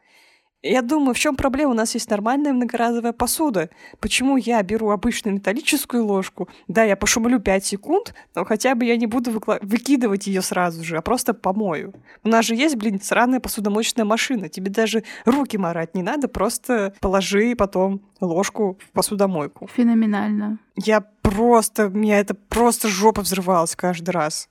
[0.68, 1.70] Я думаю, в чем проблема?
[1.72, 3.70] У нас есть нормальная многоразовая посуда.
[4.00, 6.48] Почему я беру обычную металлическую ложку?
[6.68, 10.82] Да, я пошумлю 5 секунд, но хотя бы я не буду выкла- выкидывать ее сразу
[10.84, 11.94] же, а просто помою.
[12.24, 14.48] У нас же есть, блин, сраная посудомоечная машина.
[14.48, 19.68] Тебе даже руки морать не надо, просто положи потом ложку в посудомойку.
[19.72, 20.58] Феноменально.
[20.76, 24.48] Я просто, у меня это просто жопа взрывалась каждый раз.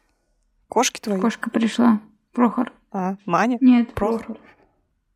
[0.67, 1.19] Кошки твои?
[1.19, 1.99] Кошка пришла.
[2.33, 2.71] Прохор.
[2.91, 3.57] А, Маня?
[3.61, 4.19] Нет, Прохор.
[4.23, 4.37] Прохор.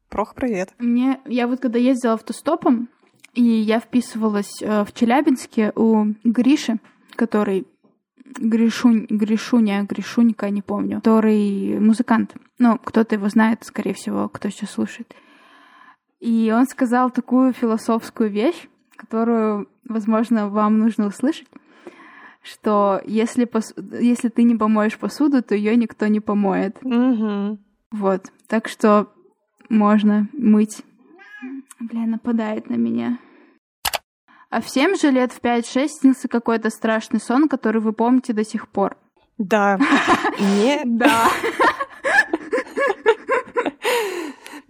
[0.09, 0.73] Прох, привет.
[0.79, 2.89] Мне, я вот когда ездила автостопом,
[3.35, 6.79] и я вписывалась э, в Челябинске у Гриши,
[7.15, 7.67] который
[8.25, 12.33] Гришунь, Гришуня, Гришунька, не помню, который музыкант.
[12.57, 15.13] Ну, кто-то его знает, скорее всего, кто сейчас слушает.
[16.19, 21.47] И он сказал такую философскую вещь, которую, возможно, вам нужно услышать,
[22.41, 23.75] что если, пос...
[23.77, 26.77] если ты не помоешь посуду, то ее никто не помоет.
[26.81, 27.59] Угу.
[27.91, 28.31] Вот.
[28.47, 29.07] Так что
[29.69, 30.83] можно мыть.
[31.79, 33.19] Бля, нападает на меня.
[34.49, 38.67] А всем же лет в 5-6 снился какой-то страшный сон, который вы помните до сих
[38.67, 38.97] пор.
[39.37, 39.79] Да.
[40.39, 40.81] Не.
[40.85, 41.27] Да.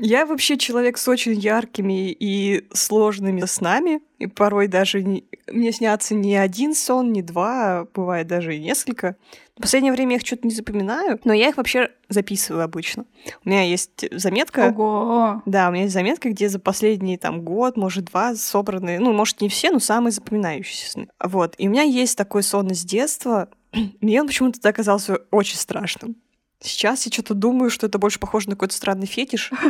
[0.01, 5.25] Я вообще человек с очень яркими и сложными снами, и порой даже не...
[5.51, 9.17] мне снятся не один сон, не два, а бывает даже и несколько.
[9.57, 13.05] В последнее время я их что-то не запоминаю, но я их вообще записываю обычно.
[13.43, 14.69] У меня есть заметка.
[14.69, 15.41] Ого!
[15.45, 19.41] Да, у меня есть заметка, где за последний там год, может, два собраны, ну, может,
[19.41, 21.07] не все, но самые запоминающиеся сны.
[21.21, 21.55] Вот.
[21.57, 23.49] И у меня есть такой сон из детства.
[23.99, 26.15] Мне он почему-то оказался очень страшным.
[26.61, 29.51] Сейчас я что-то думаю, что это больше похоже на какой-то странный фетиш.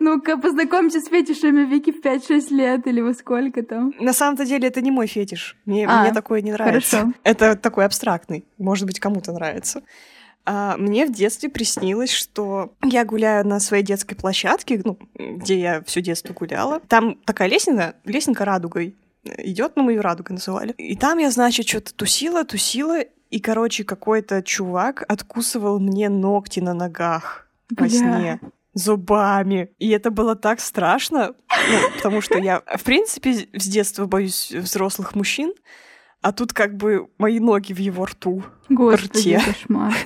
[0.00, 3.94] Ну-ка, познакомьтесь с фетишами Вики в 5-6 лет или во сколько там.
[4.00, 5.56] На самом-то деле это не мой фетиш.
[5.64, 6.96] Мне, а, мне такое не нравится.
[6.96, 7.14] Хорошо.
[7.22, 8.44] Это такой абстрактный.
[8.58, 9.84] Может быть, кому-то нравится.
[10.44, 15.82] А мне в детстве приснилось, что я гуляю на своей детской площадке, ну, где я
[15.84, 16.80] все детство гуляла.
[16.88, 18.96] Там такая лестница, лестница радугой
[19.38, 20.72] идет, ну, мы ее радугой называли.
[20.78, 26.74] И там я, значит, что-то тусила, тусила, и, короче, какой-то чувак откусывал мне ногти на
[26.74, 27.84] ногах Бля.
[27.84, 28.40] во сне
[28.74, 29.70] зубами.
[29.78, 35.14] И это было так страшно, ну, потому что я, в принципе, с детства боюсь взрослых
[35.14, 35.54] мужчин,
[36.20, 38.42] а тут как бы мои ноги в его рту.
[38.68, 39.42] Господи, рте.
[39.44, 39.94] кошмар.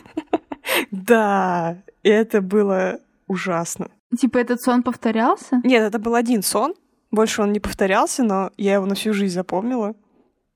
[0.91, 3.89] Да, это было ужасно.
[4.19, 5.61] Типа этот сон повторялся?
[5.65, 6.75] Нет, это был один сон.
[7.11, 9.95] Больше он не повторялся, но я его на всю жизнь запомнила.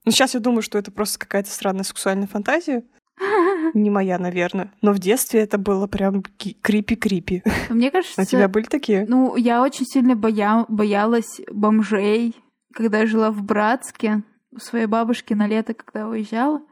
[0.04, 2.84] Но сейчас я думаю, что это просто какая-то странная сексуальная фантазия.
[3.74, 4.72] Не моя, наверное.
[4.82, 7.42] Но в детстве это было прям крипи-крипи.
[7.68, 8.20] Мне кажется...
[8.20, 9.04] А у тебя были такие?
[9.08, 10.64] Ну, я очень сильно боя...
[10.68, 12.34] боялась бомжей,
[12.72, 16.62] когда я жила в Братске у своей бабушки на лето, когда уезжала.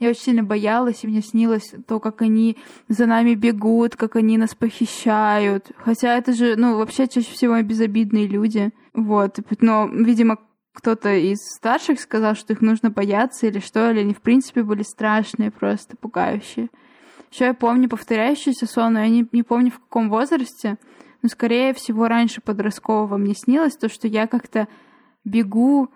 [0.00, 2.56] Я очень сильно боялась, и мне снилось то, как они
[2.88, 5.70] за нами бегут, как они нас похищают.
[5.76, 8.72] Хотя это же, ну, вообще чаще всего безобидные люди.
[8.94, 9.38] Вот.
[9.60, 10.38] Но, видимо,
[10.72, 14.82] кто-то из старших сказал, что их нужно бояться или что, или они в принципе были
[14.82, 16.68] страшные, просто пугающие.
[17.30, 20.76] Еще я помню повторяющийся сон, но я не, не помню в каком возрасте,
[21.22, 24.68] но скорее всего раньше подросткового мне снилось то, что я как-то
[25.24, 25.90] бегу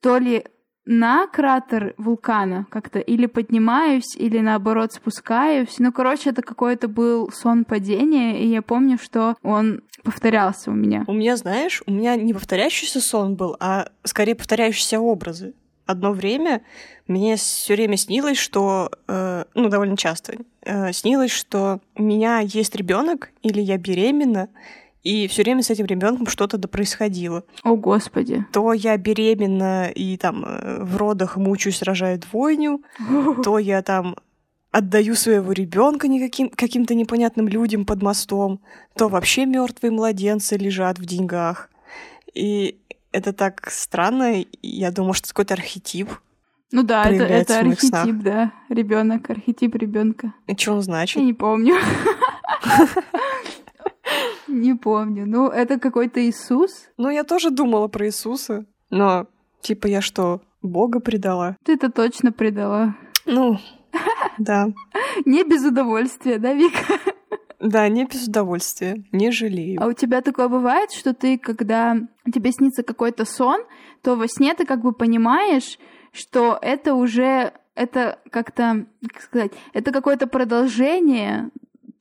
[0.00, 0.44] то ли
[0.84, 5.78] на кратер вулкана как-то или поднимаюсь, или наоборот спускаюсь.
[5.78, 11.04] Ну, короче, это какой-то был сон падения, и я помню, что он повторялся у меня.
[11.06, 15.54] У меня, знаешь, у меня не повторяющийся сон был, а скорее повторяющиеся образы.
[15.86, 16.62] Одно время
[17.06, 22.74] мне все время снилось, что, э, ну, довольно часто, э, снилось, что у меня есть
[22.76, 24.48] ребенок или я беременна,
[25.02, 27.44] и все время с этим ребенком что-то да происходило.
[27.64, 28.46] О, Господи.
[28.52, 32.82] То я беременна и там э, в родах мучаюсь, рожаю двойню,
[33.44, 34.16] то я там
[34.70, 38.60] отдаю своего ребенка никаким, каким-то непонятным людям под мостом,
[38.96, 41.68] то вообще мертвые младенцы лежат в деньгах.
[42.32, 42.78] И
[43.10, 44.44] это так странно.
[44.62, 46.10] Я думаю, что это какой-то архетип.
[46.70, 48.22] Ну да, это, это архетип, снах.
[48.22, 48.52] да.
[48.70, 50.32] Ребенок, архетип ребенка.
[50.46, 51.16] И что он значит?
[51.18, 51.74] Я не помню.
[54.60, 55.24] Не помню.
[55.26, 56.88] Ну, это какой-то Иисус?
[56.98, 58.66] Ну, я тоже думала про Иисуса.
[58.90, 59.26] Но,
[59.62, 61.56] типа, я что, Бога предала?
[61.64, 62.94] Ты это точно предала.
[63.24, 63.58] Ну,
[64.38, 64.68] да.
[65.24, 66.98] Не без удовольствия, да, Вика?
[67.58, 69.80] Да, не без удовольствия, не жалею.
[69.80, 71.96] А у тебя такое бывает, что ты, когда
[72.32, 73.62] тебе снится какой-то сон,
[74.02, 75.78] то во сне ты как бы понимаешь,
[76.12, 81.50] что это уже это как-то, как сказать, это какое-то продолжение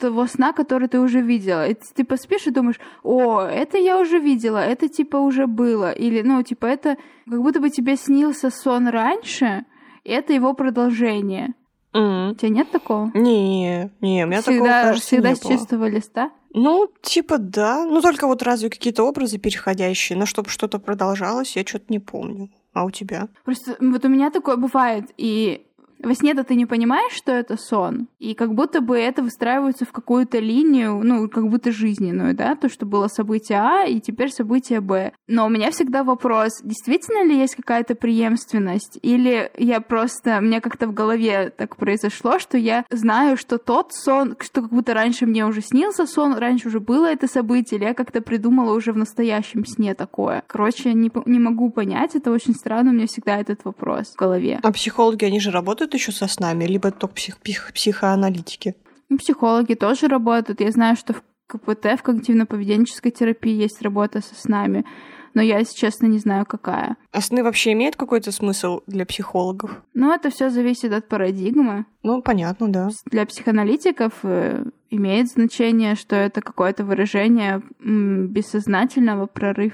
[0.01, 1.67] того сна, который ты уже видела.
[1.67, 5.91] И ты типа спишь и думаешь, о, это я уже видела, это типа уже было.
[5.91, 6.97] Или, ну, типа, это
[7.29, 9.65] как будто бы тебе снился сон раньше,
[10.03, 11.53] и это его продолжение.
[11.93, 12.31] Mm.
[12.31, 13.11] У тебя нет такого?
[13.13, 16.31] Не, не, у меня всегда, такого, кажется, Всегда не с чистого листа?
[16.53, 17.85] Ну, типа, да.
[17.85, 22.49] Ну, только вот разве какие-то образы переходящие, но чтобы что-то продолжалось, я что-то не помню.
[22.73, 23.27] А у тебя?
[23.43, 25.67] Просто вот у меня такое бывает, и
[26.03, 29.91] во сне-то ты не понимаешь, что это сон, и как будто бы это выстраивается в
[29.91, 34.81] какую-то линию, ну, как будто жизненную, да, то, что было событие А, и теперь событие
[34.81, 35.11] Б.
[35.27, 40.87] Но у меня всегда вопрос, действительно ли есть какая-то преемственность, или я просто, мне как-то
[40.87, 45.45] в голове так произошло, что я знаю, что тот сон, что как будто раньше мне
[45.45, 49.65] уже снился сон, раньше уже было это событие, или я как-то придумала уже в настоящем
[49.65, 50.43] сне такое.
[50.47, 54.59] Короче, не, не могу понять, это очень странно, у меня всегда этот вопрос в голове.
[54.63, 58.75] А психологи, они же работают работают еще со снами, либо только псих псих психоаналитики?
[59.09, 60.61] Ну, психологи тоже работают.
[60.61, 64.85] Я знаю, что в КПТ, в когнитивно-поведенческой терапии есть работа со снами,
[65.33, 66.95] но я, если честно, не знаю, какая.
[67.11, 69.81] А сны вообще имеют какой-то смысл для психологов?
[69.93, 71.85] Ну, это все зависит от парадигмы.
[72.03, 72.89] Ну, понятно, да.
[73.05, 79.73] Для психоаналитиков э, имеет значение, что это какое-то выражение бессознательного прорыв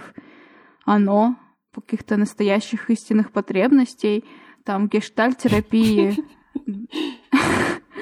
[0.86, 1.36] оно
[1.76, 4.24] каких-то настоящих истинных потребностей,
[4.68, 6.18] там гештальт-терапии.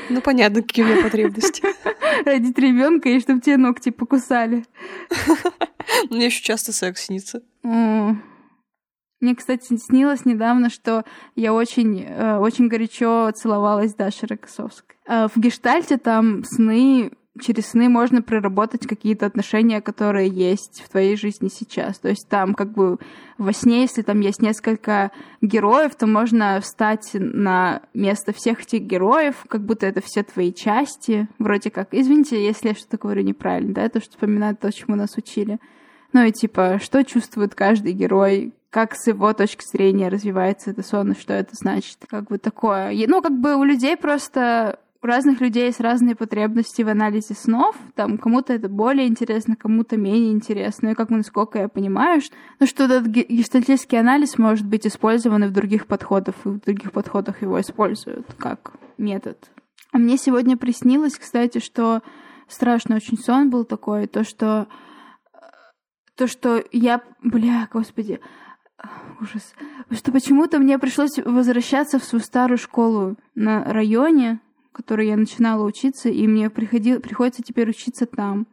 [0.10, 1.64] Ну, понятно, какие у меня потребности.
[2.26, 4.66] родить ребенка и чтобы тебе ногти покусали.
[6.10, 7.44] Мне еще часто секс снится.
[7.64, 11.06] Мне, кстати, снилось недавно, что
[11.36, 14.96] я очень, э, очень горячо целовалась с Дашей Рокоссовской.
[15.08, 21.18] Э, в гештальте там сны через сны можно проработать какие-то отношения, которые есть в твоей
[21.18, 22.00] жизни сейчас.
[22.00, 22.98] То есть там как бы
[23.38, 25.12] во сне, если там есть несколько
[25.42, 31.28] героев, то можно встать на место всех этих героев, как будто это все твои части.
[31.40, 35.18] Вроде как, извините, если я что-то говорю неправильно, да, это что вспоминает то, чему нас
[35.18, 35.60] учили.
[36.14, 41.12] Ну и типа, что чувствует каждый герой, как с его точки зрения развивается это сон,
[41.12, 41.98] и что это значит.
[42.08, 42.94] Как бы такое.
[43.08, 47.76] Ну, как бы у людей просто у разных людей есть разные потребности в анализе снов.
[47.94, 50.90] Там кому-то это более интересно, кому-то менее интересно.
[50.90, 55.48] И как насколько я понимаю, что, ну, что этот гештальтический анализ может быть использован и
[55.48, 59.38] в других подходах, и в других подходах его используют как метод.
[59.92, 62.02] А мне сегодня приснилось, кстати, что
[62.48, 64.68] страшный очень сон был такой, то, что
[66.16, 68.20] то, что я, бля, господи,
[69.22, 69.54] ужас,
[69.92, 74.40] что почему-то мне пришлось возвращаться в свою старую школу на районе,
[74.76, 78.46] которой я начинала учиться, и мне приходил, приходится теперь учиться там.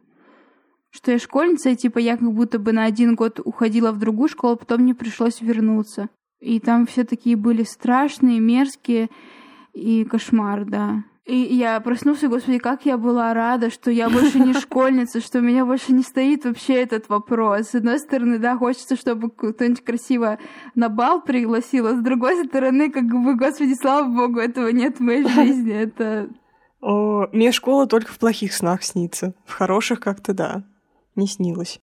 [0.89, 4.29] Что я школьница, и типа я как будто бы на один год уходила в другую
[4.29, 6.09] школу, потом мне пришлось вернуться.
[6.39, 9.09] И там все такие были страшные, мерзкие,
[9.73, 11.03] и кошмар, да.
[11.25, 15.41] И я проснулся, господи, как я была рада, что я больше не школьница, что у
[15.41, 17.69] меня больше не стоит вообще этот вопрос.
[17.69, 20.37] С одной стороны, да, хочется, чтобы кто-нибудь красиво
[20.75, 24.99] на бал пригласил, а с другой стороны, как бы, господи, слава богу, этого нет в
[24.99, 25.73] моей жизни.
[25.73, 26.27] Это...
[26.81, 29.33] О, мне школа только в плохих снах снится.
[29.45, 30.63] В хороших как-то да,
[31.15, 31.79] не снилось.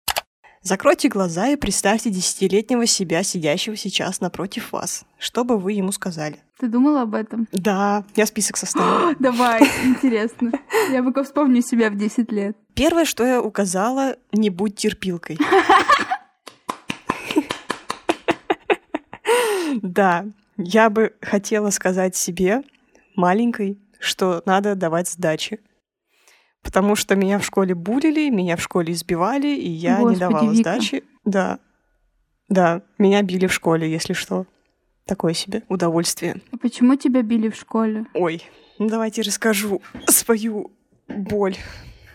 [0.64, 5.06] Закройте глаза и представьте десятилетнего себя, сидящего сейчас напротив вас.
[5.20, 6.40] Что бы вы ему сказали?
[6.60, 7.48] Ты думала об этом?
[7.52, 9.14] Да, я список составила.
[9.20, 10.52] Давай, интересно.
[10.92, 12.58] Я пока вспомню себя в 10 лет.
[12.74, 15.38] Первое, что я указала, не будь терпилкой.
[19.82, 20.26] Да,
[20.58, 22.64] я бы хотела сказать себе,
[23.16, 25.60] маленькой, что надо давать сдачи
[26.68, 30.52] потому что меня в школе булили, меня в школе избивали, и я Господи, не давала
[30.52, 30.56] Вика.
[30.56, 31.04] сдачи.
[31.24, 31.60] Да.
[32.50, 34.46] Да, меня били в школе, если что.
[35.08, 36.42] Такое себе удовольствие.
[36.52, 38.06] А почему тебя били в школе?
[38.14, 38.44] Ой,
[38.78, 40.72] ну давайте расскажу свою
[41.08, 41.56] боль.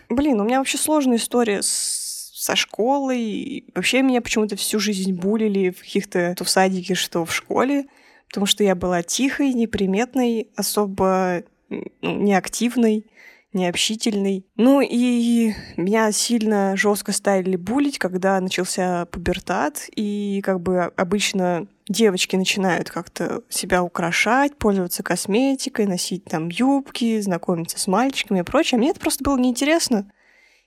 [0.09, 3.65] Блин, у меня вообще сложная история с, со школой.
[3.73, 7.85] Вообще меня почему-то всю жизнь булили в каких-то то в садике, что в школе,
[8.27, 13.07] потому что я была тихой, неприметной, особо ну, неактивной
[13.53, 14.45] необщительный.
[14.55, 22.35] Ну и меня сильно жестко стали булить, когда начался пубертат, и как бы обычно девочки
[22.35, 28.79] начинают как-то себя украшать, пользоваться косметикой, носить там юбки, знакомиться с мальчиками и прочее.
[28.79, 30.09] Мне это просто было неинтересно.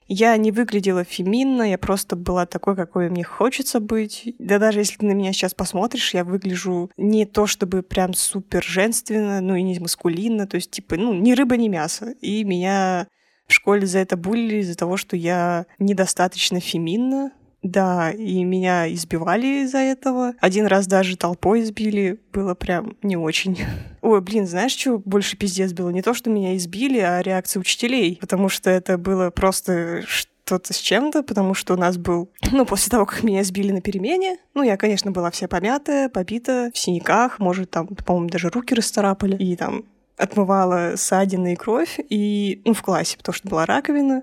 [0.08, 4.34] Я не выглядела феминно, я просто была такой, какой мне хочется быть.
[4.38, 8.62] Да даже если ты на меня сейчас посмотришь, я выгляжу не то чтобы прям супер
[8.62, 12.14] женственно, ну и не маскулинно, то есть типа, ну, ни рыба, ни мясо.
[12.20, 13.08] И меня
[13.48, 17.32] в школе за это булили из-за того, что я недостаточно феминна,
[17.62, 20.34] да, и меня избивали из-за этого.
[20.40, 22.20] Один раз даже толпой избили.
[22.32, 23.58] Было прям не очень.
[24.02, 25.90] Ой, блин, знаешь, что больше пиздец было?
[25.90, 28.18] Не то, что меня избили, а реакция учителей.
[28.20, 32.30] Потому что это было просто что-то с чем-то, потому что у нас был...
[32.52, 36.70] Ну, после того, как меня сбили на перемене, ну, я, конечно, была вся помятая, побита,
[36.72, 39.84] в синяках, может, там, по-моему, даже руки расцарапали, и там
[40.16, 44.22] отмывала ссадины и кровь, и, ну, в классе, потому что была раковина,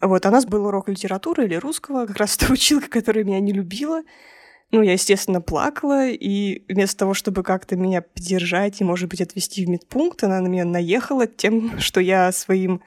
[0.00, 3.40] вот, а у нас был урок литературы или русского, как раз та училка, которая меня
[3.40, 4.02] не любила.
[4.70, 9.64] Ну, я, естественно, плакала, и вместо того, чтобы как-то меня поддержать и, может быть, отвезти
[9.64, 12.82] в медпункт, она на меня наехала тем, что я своим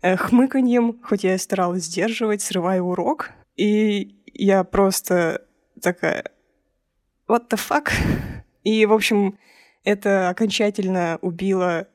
[0.00, 3.30] э, хмыканьем, хоть я и старалась сдерживать, срываю урок.
[3.56, 5.44] И я просто
[5.82, 6.24] такая,
[7.28, 7.90] what the fuck?
[8.64, 9.38] И, в общем,
[9.84, 11.88] это окончательно убило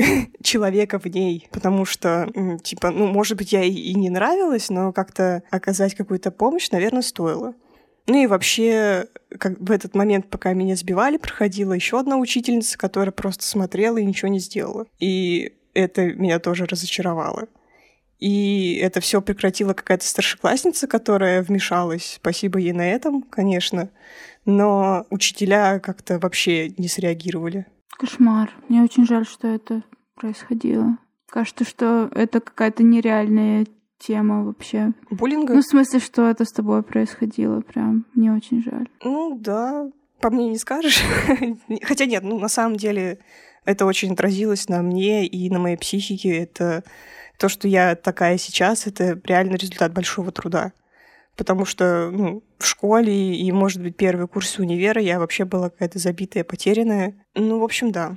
[0.42, 2.28] человека в ней, потому что,
[2.62, 7.54] типа, ну, может быть, я и не нравилась, но как-то оказать какую-то помощь, наверное, стоило.
[8.06, 9.06] Ну и вообще,
[9.38, 14.04] как в этот момент, пока меня сбивали, проходила еще одна учительница, которая просто смотрела и
[14.04, 14.86] ничего не сделала.
[14.98, 17.46] И это меня тоже разочаровало.
[18.18, 22.14] И это все прекратила какая-то старшеклассница, которая вмешалась.
[22.16, 23.90] Спасибо ей на этом, конечно.
[24.44, 27.66] Но учителя как-то вообще не среагировали.
[28.00, 28.50] Кошмар.
[28.68, 29.82] Мне очень жаль, что это
[30.14, 30.96] происходило.
[31.28, 33.66] Кажется, что это какая-то нереальная
[33.98, 34.92] тема вообще.
[35.10, 35.52] Буллинга?
[35.52, 38.06] Ну, в смысле, что это с тобой происходило, прям.
[38.14, 38.88] Мне очень жаль.
[39.04, 39.90] Ну, да.
[40.22, 41.02] По мне не скажешь.
[41.82, 43.18] Хотя нет, ну, на самом деле,
[43.66, 46.38] это очень отразилось на мне и на моей психике.
[46.38, 46.84] Это
[47.38, 50.72] то, что я такая сейчас, это реально результат большого труда.
[51.40, 55.98] Потому что ну, в школе и, может быть, первый курс универа я вообще была какая-то
[55.98, 57.14] забитая, потерянная.
[57.34, 58.16] Ну, в общем, да.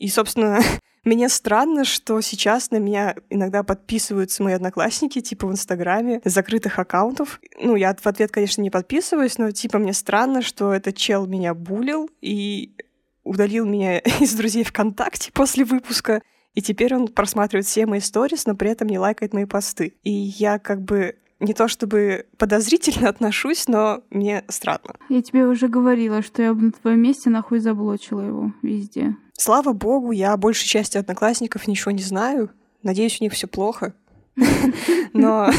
[0.00, 0.58] И, собственно,
[1.04, 7.40] Мне странно, что сейчас на меня иногда подписываются мои одноклассники, типа в Инстаграме, закрытых аккаунтов.
[7.60, 11.54] Ну, я в ответ, конечно, не подписываюсь, но, типа, мне странно, что этот чел меня
[11.54, 12.74] булил и
[13.22, 16.20] удалил меня из друзей ВКонтакте после выпуска.
[16.54, 19.94] И теперь он просматривает все мои сторис, но при этом не лайкает мои посты.
[20.02, 24.96] И я как бы не то чтобы подозрительно отношусь, но мне странно.
[25.08, 29.16] Я тебе уже говорила, что я бы на твоем месте нахуй заблочила его везде.
[29.34, 32.50] Слава богу, я большей части одноклассников ничего не знаю.
[32.82, 33.94] Надеюсь, у них все плохо.
[35.12, 35.50] Но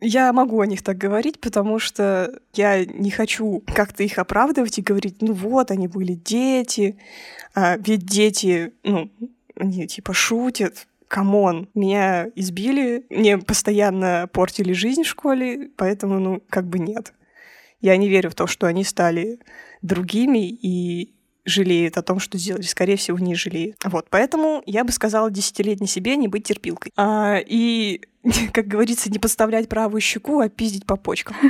[0.00, 4.82] я могу о них так говорить, потому что я не хочу как-то их оправдывать и
[4.82, 6.96] говорить, ну вот, они были дети,
[7.54, 9.10] а ведь дети, ну,
[9.56, 16.42] они типа шутят, come on, меня избили, мне постоянно портили жизнь в школе, поэтому, ну,
[16.48, 17.12] как бы нет.
[17.80, 19.40] Я не верю в то, что они стали
[19.82, 22.62] другими и жалеют о том, что сделали.
[22.62, 23.76] Скорее всего, не жалеют.
[23.84, 26.92] Вот, поэтому я бы сказала десятилетней себе не быть терпилкой.
[26.96, 28.02] А, и,
[28.52, 31.36] как говорится, не подставлять правую щеку, а пиздить по почкам.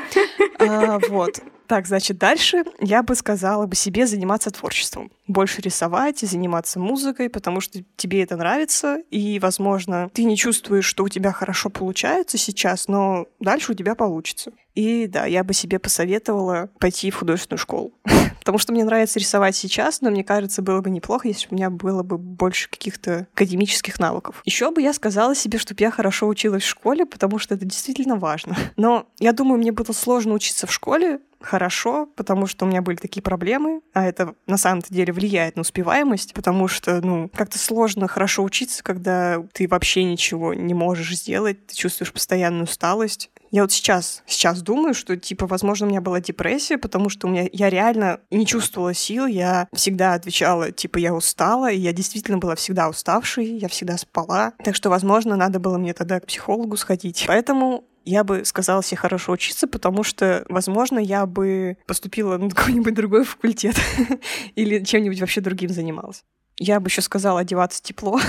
[0.63, 1.43] А, вот.
[1.71, 5.13] Так, значит, дальше я бы сказала бы себе заниматься творчеством.
[5.29, 10.85] Больше рисовать и заниматься музыкой, потому что тебе это нравится, и, возможно, ты не чувствуешь,
[10.85, 14.51] что у тебя хорошо получается сейчас, но дальше у тебя получится.
[14.75, 17.93] И да, я бы себе посоветовала пойти в художественную школу.
[18.41, 21.55] Потому что мне нравится рисовать сейчас, но мне кажется, было бы неплохо, если бы у
[21.55, 24.43] меня было бы больше каких-то академических навыков.
[24.45, 28.17] Еще бы я сказала себе, чтобы я хорошо училась в школе, потому что это действительно
[28.17, 28.57] важно.
[28.77, 32.97] Но я думаю, мне было сложно учиться в школе, хорошо, потому что у меня были
[32.97, 38.09] такие проблемы, а это на самом-то деле влияет на успеваемость, потому что, ну, как-то сложно
[38.09, 43.31] хорошо учиться, когда ты вообще ничего не можешь сделать, ты чувствуешь постоянную усталость.
[43.51, 47.31] Я вот сейчас, сейчас думаю, что, типа, возможно, у меня была депрессия, потому что у
[47.31, 52.39] меня, я реально не чувствовала сил, я всегда отвечала, типа, я устала, и я действительно
[52.39, 54.53] была всегда уставшей, я всегда спала.
[54.63, 57.25] Так что, возможно, надо было мне тогда к психологу сходить.
[57.27, 62.95] Поэтому я бы сказала себе хорошо учиться, потому что, возможно, я бы поступила на какой-нибудь
[62.95, 63.77] другой факультет
[64.57, 66.25] или чем-нибудь вообще другим занималась.
[66.59, 68.21] Я бы еще сказала одеваться тепло,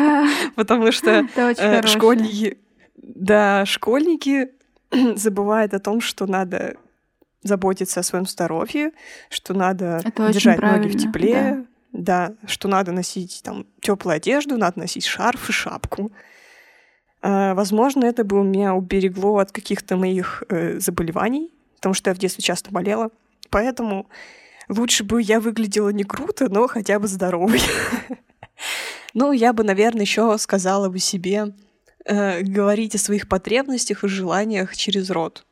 [0.54, 2.58] потому что э, школьники,
[2.96, 4.50] да, школьники
[5.16, 6.76] забывают о том, что надо
[7.42, 8.92] заботиться о своем здоровье,
[9.30, 12.28] что надо держать ноги в тепле, да.
[12.28, 16.12] да, что надо носить там теплую одежду, надо носить шарф и шапку.
[17.22, 22.18] А, возможно, это бы меня уберегло от каких-то моих э, заболеваний, потому что я в
[22.18, 23.10] детстве часто болела.
[23.50, 24.08] Поэтому
[24.68, 27.60] лучше бы я выглядела не круто, но хотя бы здоровой.
[29.12, 31.52] Ну, я бы, наверное, еще сказала бы себе
[32.04, 35.44] э, говорить о своих потребностях и желаниях через рот.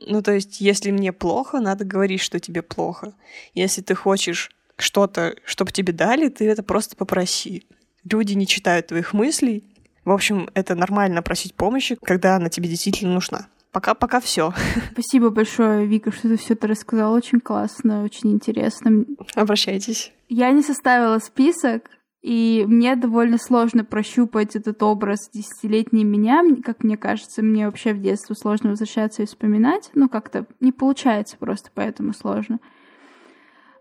[0.00, 3.14] Ну, то есть, если мне плохо, надо говорить, что тебе плохо.
[3.52, 7.66] Если ты хочешь что-то, чтобы тебе дали, ты это просто попроси.
[8.04, 9.64] Люди не читают твоих мыслей,
[10.08, 13.46] в общем, это нормально просить помощи, когда она тебе действительно нужна.
[13.72, 14.52] Пока, пока все.
[14.92, 17.14] Спасибо большое, Вика, что ты все это рассказала.
[17.14, 19.04] Очень классно, очень интересно.
[19.34, 20.12] Обращайтесь.
[20.28, 21.90] Я не составила список,
[22.22, 26.42] и мне довольно сложно прощупать этот образ десятилетней меня.
[26.64, 29.90] Как мне кажется, мне вообще в детство сложно возвращаться и вспоминать.
[29.94, 32.58] Ну, как-то не получается просто, поэтому сложно.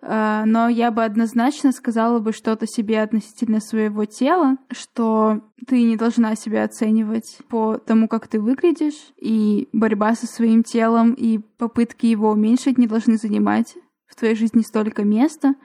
[0.07, 5.97] Э, но я бы однозначно сказала бы что-то себе относительно своего тела, что ты не
[5.97, 12.05] должна себя оценивать по тому, как ты выглядишь, и борьба со своим телом и попытки
[12.05, 13.75] его уменьшить не должны занимать
[14.07, 15.55] в твоей жизни столько места.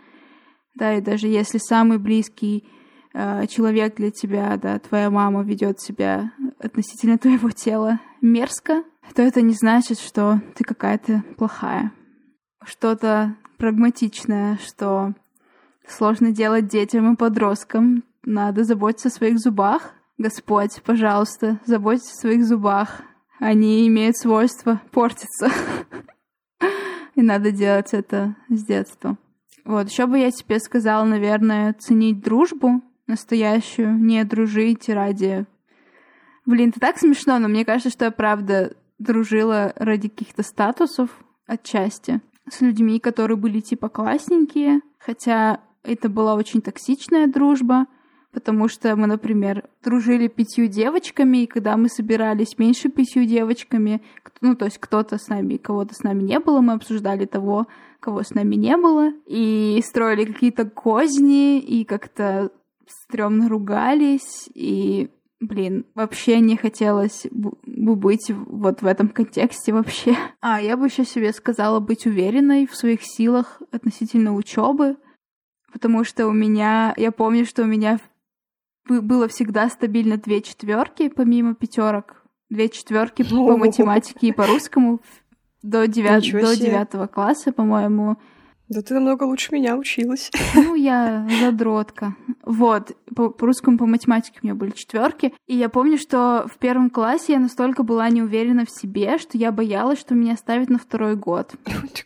[0.74, 2.66] Да, и даже если самый близкий
[3.14, 8.82] э, человек для тебя, да, твоя мама ведет себя относительно твоего тела мерзко,
[9.14, 11.93] то это не значит, что ты какая-то плохая.
[12.64, 15.15] Что-то прагматичная, что
[15.87, 18.03] сложно делать детям и подросткам.
[18.25, 19.93] Надо заботиться о своих зубах.
[20.19, 23.03] Господь, пожалуйста, заботьтесь о своих зубах.
[23.39, 25.49] Они имеют свойство портиться.
[27.15, 29.17] И надо делать это с детства.
[29.65, 35.47] Вот, еще бы я тебе сказала, наверное, ценить дружбу настоящую, не дружить ради...
[36.47, 41.11] Блин, это так смешно, но мне кажется, что я правда дружила ради каких-то статусов
[41.47, 47.86] отчасти с людьми, которые были типа классненькие, хотя это была очень токсичная дружба,
[48.32, 54.03] потому что мы, например, дружили пятью девочками, и когда мы собирались меньше пятью девочками,
[54.40, 57.66] ну, то есть кто-то с нами, кого-то с нами не было, мы обсуждали того,
[58.01, 62.51] кого с нами не было, и строили какие-то козни, и как-то
[62.86, 65.11] стрёмно ругались, и,
[65.43, 70.16] блин, вообще не хотелось бы быть вот в этом контексте вообще.
[70.40, 74.97] А, я бы еще себе сказала быть уверенной в своих силах относительно учебы,
[75.72, 77.99] потому что у меня, я помню, что у меня
[78.88, 82.24] было всегда стабильно две четверки, помимо пятерок.
[82.49, 85.01] Две четверки по математике и по русскому
[85.62, 86.22] до, девят...
[86.22, 88.16] до девятого класса, по-моему.
[88.73, 90.31] Да ты намного лучше меня училась.
[90.55, 92.14] Ну, я задротка.
[92.43, 95.35] Вот, по, по русскому, по математике у меня были четверки.
[95.47, 99.37] И я помню, что в первом классе я настолько была не уверена в себе, что
[99.37, 101.53] я боялась, что меня ставят на второй год.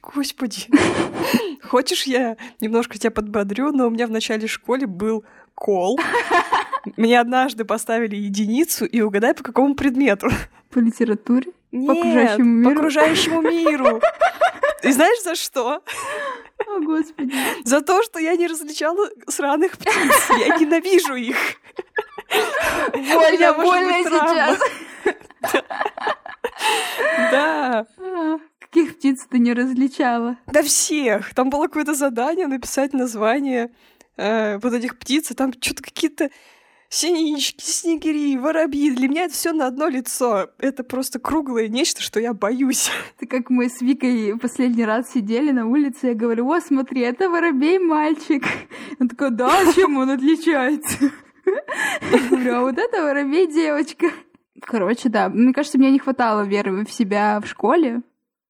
[0.03, 0.67] Господи.
[1.63, 6.01] Хочешь, я немножко тебя подбодрю, но у меня в начале школы был кол.
[6.97, 10.29] Мне однажды поставили единицу, и угадай, по какому предмету.
[10.71, 11.53] По литературе?
[11.77, 12.65] Нет, по окружающему миру?
[12.65, 14.01] по окружающему миру.
[14.83, 15.83] И знаешь, за что?
[16.67, 17.35] О, Господи.
[17.65, 20.31] За то, что я не различала сраных птиц.
[20.47, 21.37] Я ненавижу их.
[22.93, 24.59] Больно, больно сейчас.
[27.31, 27.87] Да.
[28.61, 30.37] Каких птиц ты не различала?
[30.47, 31.35] Да всех.
[31.35, 33.71] Там было какое-то задание написать название
[34.17, 36.31] э, вот этих птиц, и там что-то какие-то
[36.89, 38.91] синички, снегири, воробьи.
[38.91, 40.51] Для меня это все на одно лицо.
[40.59, 42.91] Это просто круглое нечто, что я боюсь.
[43.17, 47.29] Это как мы с Викой последний раз сидели на улице, я говорю, о, смотри, это
[47.29, 48.45] воробей мальчик.
[49.01, 51.11] Он такой, да, чем он отличается?
[52.13, 54.11] Я говорю, а вот это воробей девочка.
[54.61, 58.03] Короче, да, мне кажется, мне не хватало веры в себя в школе,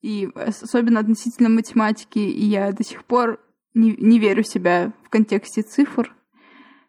[0.02, 3.40] и особенно относительно математики, и я до сих пор
[3.74, 6.14] не, не верю в себя в контексте цифр.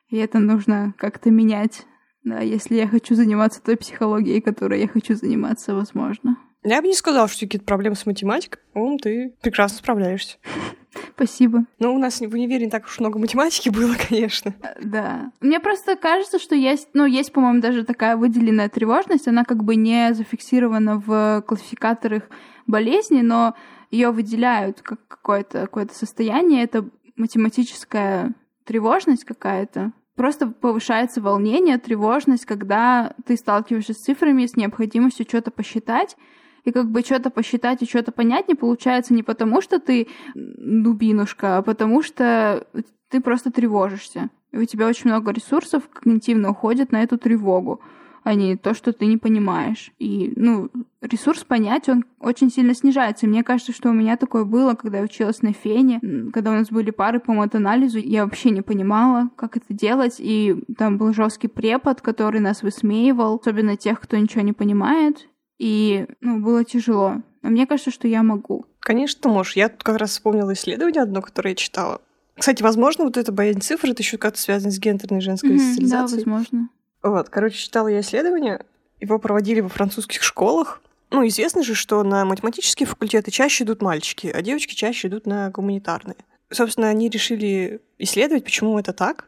[0.10, 1.86] И это нужно как-то менять,
[2.24, 6.38] да, если я хочу заниматься той психологией, которой я хочу заниматься, возможно.
[6.64, 8.62] Я бы не сказала, что какие-то проблемы с математикой.
[8.74, 10.38] Ну, ты прекрасно справляешься.
[11.16, 11.66] Спасибо.
[11.80, 14.53] Ну, у нас в универе не так уж много математики было, конечно.
[14.62, 15.32] Э, да.
[15.39, 19.76] Мне просто кажется, что есть, ну, есть, по-моему, даже такая выделенная тревожность, она как бы
[19.76, 22.24] не зафиксирована в классификаторах
[22.66, 23.55] болезни, но
[23.91, 26.64] ее выделяют как какое-то какое состояние.
[26.64, 26.86] Это
[27.16, 28.34] математическая
[28.68, 29.93] тревожность какая-то.
[30.15, 36.18] Просто повышается волнение, тревожность, когда ты сталкиваешься с цифрами, с необходимостью что-то посчитать,
[36.65, 41.57] и как бы что-то посчитать и что-то понять не получается не потому, что ты дубинушка,
[41.57, 42.68] а потому что
[43.09, 44.30] ты просто тревожишься.
[44.51, 47.82] И у тебя очень много ресурсов когнитивно уходит на эту тревогу
[48.24, 49.91] а не то, что ты не понимаешь.
[49.99, 50.70] И, ну,
[51.01, 53.26] ресурс понять, он очень сильно снижается.
[53.26, 55.99] И мне кажется, что у меня такое было, когда я училась на фене,
[56.34, 60.55] когда у нас были пары по матанализу, я вообще не понимала, как это делать, и
[60.78, 66.39] там был жесткий препод, который нас высмеивал, особенно тех, кто ничего не понимает, и, ну,
[66.39, 67.22] было тяжело.
[67.41, 68.65] Но мне кажется, что я могу.
[68.80, 69.55] Конечно, ты можешь.
[69.55, 72.01] Я тут как раз вспомнила исследование одно, которое я читала.
[72.38, 76.24] Кстати, возможно, вот эта боязнь цифр, это еще как-то связано с гендерной женской mm-hmm, социализацией.
[76.24, 76.70] Да, возможно.
[77.03, 78.65] Вот, короче, читала я исследование,
[78.99, 80.81] его проводили во французских школах.
[81.09, 85.49] Ну, известно же, что на математические факультеты чаще идут мальчики, а девочки чаще идут на
[85.49, 86.17] гуманитарные.
[86.51, 89.27] Собственно, они решили исследовать, почему это так,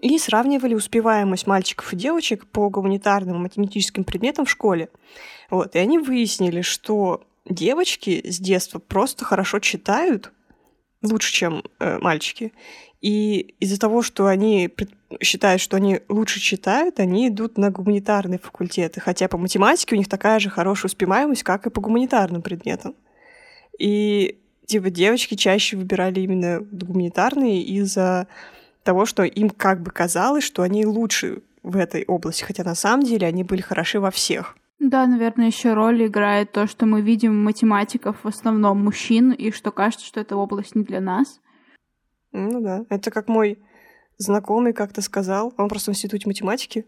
[0.00, 4.88] и сравнивали успеваемость мальчиков и девочек по гуманитарным и математическим предметам в школе.
[5.50, 10.32] Вот, и они выяснили, что девочки с детства просто хорошо читают,
[11.02, 12.52] лучше, чем э, мальчики.
[13.06, 14.68] И из-за того, что они
[15.22, 19.00] считают, что они лучше читают, они идут на гуманитарные факультеты.
[19.00, 22.96] Хотя по математике у них такая же хорошая успеваемость, как и по гуманитарным предметам.
[23.78, 28.26] И типа девочки чаще выбирали именно гуманитарные из-за
[28.82, 33.04] того, что им как бы казалось, что они лучше в этой области, хотя на самом
[33.04, 34.56] деле они были хороши во всех.
[34.80, 39.70] Да, наверное, еще роль играет то, что мы видим математиков в основном мужчин, и что
[39.70, 41.38] кажется, что эта область не для нас.
[42.36, 42.84] Ну да.
[42.90, 43.58] Это как мой
[44.18, 46.84] знакомый как-то сказал, он просто в институте математики.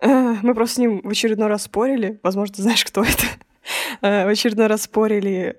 [0.00, 3.24] Э, мы просто с ним в очередной раз спорили, возможно, ты знаешь, кто это.
[4.00, 5.58] Э, в очередной раз спорили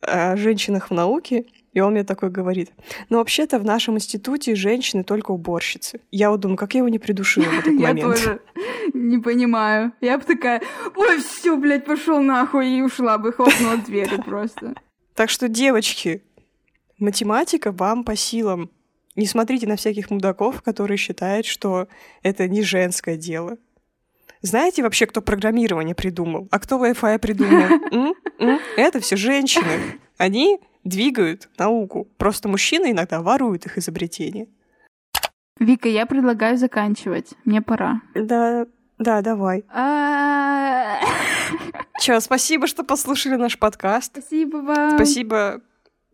[0.00, 2.70] о женщинах в науке, и он мне такой говорит,
[3.08, 6.00] ну вообще-то в нашем институте женщины только уборщицы.
[6.10, 7.98] Я вот думаю, как я его не придушила в этот момент.
[7.98, 8.40] Я тоже
[8.92, 9.92] не понимаю.
[10.02, 10.62] Я бы такая,
[10.94, 14.74] ой, все, блядь, пошел нахуй, и ушла бы, хлопнула дверью просто.
[15.14, 16.22] Так что, девочки,
[16.98, 18.70] математика вам по силам.
[19.16, 21.88] Не смотрите на всяких мудаков, которые считают, что
[22.22, 23.56] это не женское дело.
[24.42, 26.48] Знаете вообще, кто программирование придумал?
[26.50, 27.80] А кто Wi-Fi придумал?
[28.76, 29.98] Это все женщины.
[30.18, 32.08] Они двигают науку.
[32.18, 34.46] Просто мужчины иногда воруют их изобретения.
[35.58, 37.30] Вика, я предлагаю заканчивать.
[37.44, 38.02] Мне пора.
[38.14, 38.66] Да,
[38.98, 39.64] да, давай.
[42.00, 44.12] Чё, спасибо, что послушали наш подкаст.
[44.18, 44.90] Спасибо вам.
[44.96, 45.62] Спасибо,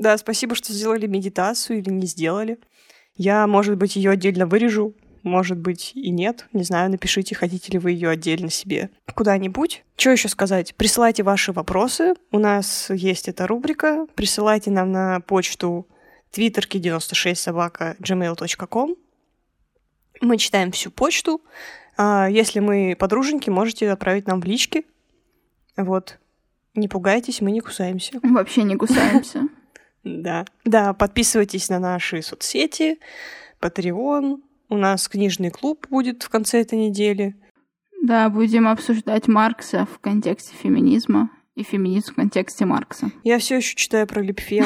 [0.01, 2.59] да, спасибо, что сделали медитацию или не сделали.
[3.16, 6.46] Я, может быть, ее отдельно вырежу, может быть и нет.
[6.55, 9.84] Не знаю, напишите, хотите ли вы ее отдельно себе куда-нибудь.
[9.98, 10.74] Что еще сказать?
[10.74, 12.14] Присылайте ваши вопросы.
[12.32, 14.07] У нас есть эта рубрика.
[14.14, 15.86] Присылайте нам на почту
[16.32, 18.96] twitterki96 собака gmail.com.
[20.22, 21.42] Мы читаем всю почту.
[21.98, 24.86] А если мы подруженьки, можете отправить нам в лички.
[25.76, 26.18] Вот.
[26.74, 28.18] Не пугайтесь, мы не кусаемся.
[28.22, 29.46] Вообще не кусаемся.
[30.05, 30.44] Да.
[30.64, 32.98] Да, подписывайтесь на наши соцсети,
[33.61, 34.40] Patreon.
[34.68, 37.34] У нас книжный клуб будет в конце этой недели.
[38.03, 43.11] Да, будем обсуждать Маркса в контексте феминизма и феминизм в контексте Маркса.
[43.24, 44.64] Я все еще читаю про Липфем.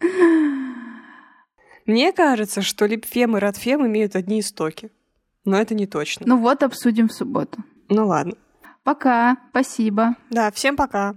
[1.86, 4.90] Мне кажется, что Липфем и Радфем имеют одни истоки.
[5.44, 6.26] Но это не точно.
[6.28, 7.64] Ну вот, обсудим в субботу.
[7.88, 8.34] Ну ладно.
[8.84, 10.14] Пока, спасибо.
[10.30, 11.16] Да, всем пока.